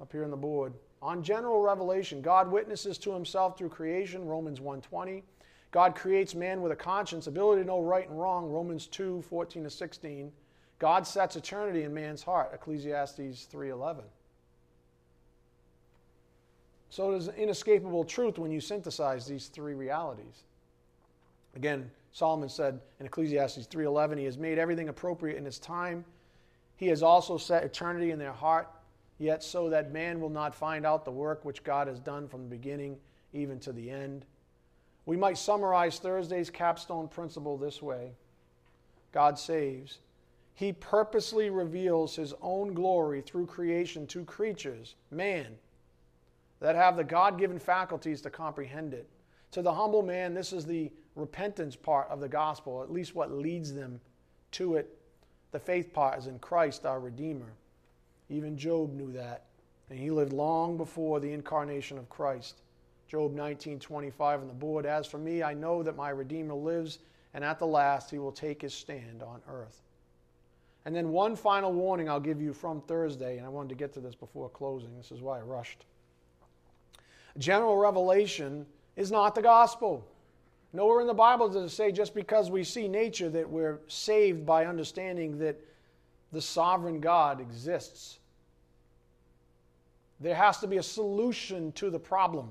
[0.00, 0.72] up here on the board.
[1.02, 5.22] On general revelation, God witnesses to himself through creation, Romans 1:20.
[5.70, 9.64] God creates man with a conscience, ability to know right and wrong, Romans 2, 14
[9.64, 10.32] to 16.
[10.78, 14.04] God sets eternity in man's heart, Ecclesiastes 3:11.
[16.88, 20.44] So it is inescapable truth when you synthesize these three realities.
[21.54, 26.04] Again, Solomon said in Ecclesiastes 3:11, "He has made everything appropriate in its time.
[26.76, 28.68] He has also set eternity in their heart,
[29.18, 32.42] yet so that man will not find out the work which God has done from
[32.42, 33.00] the beginning
[33.32, 34.26] even to the end."
[35.06, 38.16] We might summarize Thursday's capstone principle this way:
[39.12, 39.98] God saves.
[40.54, 45.58] He purposely reveals his own glory through creation to creatures, man,
[46.58, 49.08] that have the God given faculties to comprehend it.
[49.52, 53.30] To the humble man, this is the repentance part of the gospel, at least what
[53.30, 54.00] leads them
[54.52, 54.98] to it.
[55.52, 57.52] The faith part is in Christ, our Redeemer.
[58.28, 59.44] Even Job knew that,
[59.88, 62.62] and he lived long before the incarnation of Christ.
[63.08, 64.86] Job 19:25 on the board.
[64.86, 67.00] As for me, I know that my Redeemer lives,
[67.34, 69.82] and at the last he will take his stand on earth.
[70.84, 73.92] And then one final warning I'll give you from Thursday, and I wanted to get
[73.94, 74.96] to this before closing.
[74.96, 75.84] This is why I rushed.
[77.36, 78.66] General revelation
[78.96, 80.06] is not the gospel.
[80.72, 84.46] Nowhere in the Bible does it say just because we see nature that we're saved
[84.46, 85.56] by understanding that
[86.32, 88.18] the sovereign God exists.
[90.20, 92.50] There has to be a solution to the problem.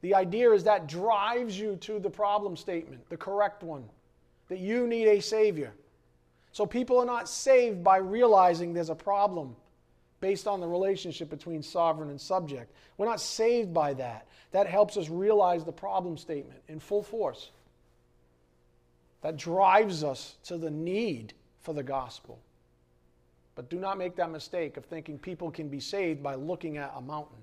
[0.00, 3.84] The idea is that drives you to the problem statement, the correct one,
[4.48, 5.72] that you need a Savior.
[6.50, 9.54] So people are not saved by realizing there's a problem
[10.22, 12.72] based on the relationship between sovereign and subject.
[12.96, 14.28] We're not saved by that.
[14.52, 17.50] That helps us realize the problem statement in full force.
[19.22, 22.38] That drives us to the need for the gospel.
[23.56, 26.94] But do not make that mistake of thinking people can be saved by looking at
[26.96, 27.42] a mountain,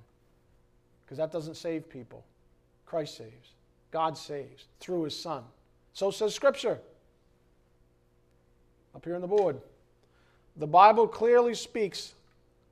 [1.03, 2.23] because that doesn't save people.
[2.85, 3.55] Christ saves,
[3.91, 5.43] God saves through his Son.
[5.91, 6.79] So says Scripture.
[8.95, 9.59] Up here on the board.
[10.55, 12.13] The Bible clearly speaks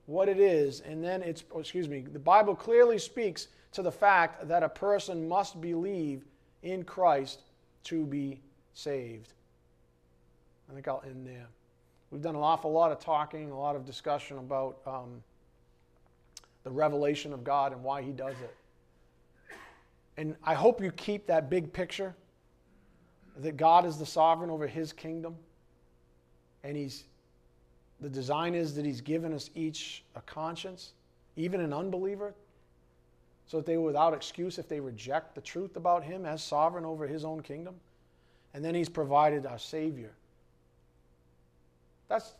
[0.08, 3.91] what it is, and then it's, oh, excuse me, the Bible clearly speaks to the
[3.91, 6.26] fact that a person must believe
[6.64, 7.41] in Christ
[7.84, 8.41] to be
[8.74, 9.34] saved.
[10.70, 11.47] I think I'll end there.
[12.10, 15.22] We've done an awful lot of talking, a lot of discussion about um,
[16.64, 18.55] the revelation of God and why He does it.
[20.16, 22.16] And I hope you keep that big picture
[23.38, 25.36] that God is the sovereign over His kingdom.
[26.64, 27.03] And He's,
[28.01, 30.93] the design is that He's given us each a conscience,
[31.35, 32.33] even an unbeliever,
[33.47, 36.85] so that they were without excuse if they reject the truth about Him as sovereign
[36.85, 37.75] over His own kingdom.
[38.53, 40.11] And then He's provided our Savior
[42.07, 42.33] that's,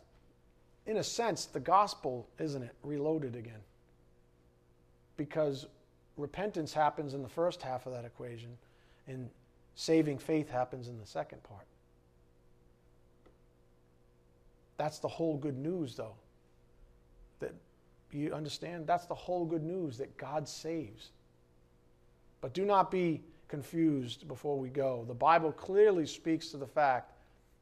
[0.86, 2.74] in a sense, the gospel, isn't it?
[2.82, 3.60] Reloaded again.
[5.16, 5.66] Because
[6.16, 8.56] repentance happens in the first half of that equation,
[9.06, 9.28] and
[9.74, 11.66] saving faith happens in the second part.
[14.78, 16.14] That's the whole good news, though.
[17.40, 17.52] That
[18.10, 18.86] you understand?
[18.86, 21.10] That's the whole good news that God saves.
[22.40, 25.04] But do not be confused before we go.
[25.06, 27.12] The Bible clearly speaks to the fact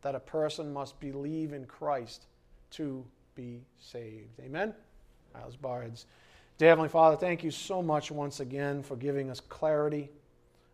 [0.02, 2.26] that a person must believe in Christ
[2.72, 3.04] to
[3.34, 4.38] be saved.
[4.40, 4.74] Amen?
[5.34, 6.06] Miles Bards.
[6.58, 10.10] Dear Heavenly Father, thank you so much once again for giving us clarity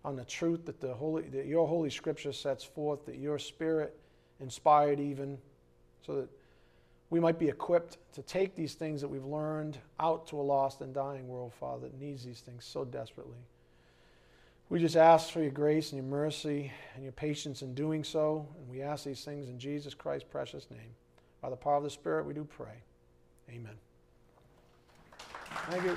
[0.05, 3.97] on the truth that, the Holy, that your Holy Scripture sets forth, that your Spirit
[4.41, 5.39] inspired even,
[6.07, 6.29] so that
[7.11, 10.81] we might be equipped to take these things that we've learned out to a lost
[10.81, 13.39] and dying world, Father, that needs these things so desperately.
[14.71, 18.49] We just ask for your grace and your mercy and your patience in doing so.
[18.59, 20.95] And we ask these things in Jesus Christ's precious name.
[21.43, 22.83] By the power of the Spirit, we do pray.
[23.51, 23.75] Amen.
[25.69, 25.97] Thank you.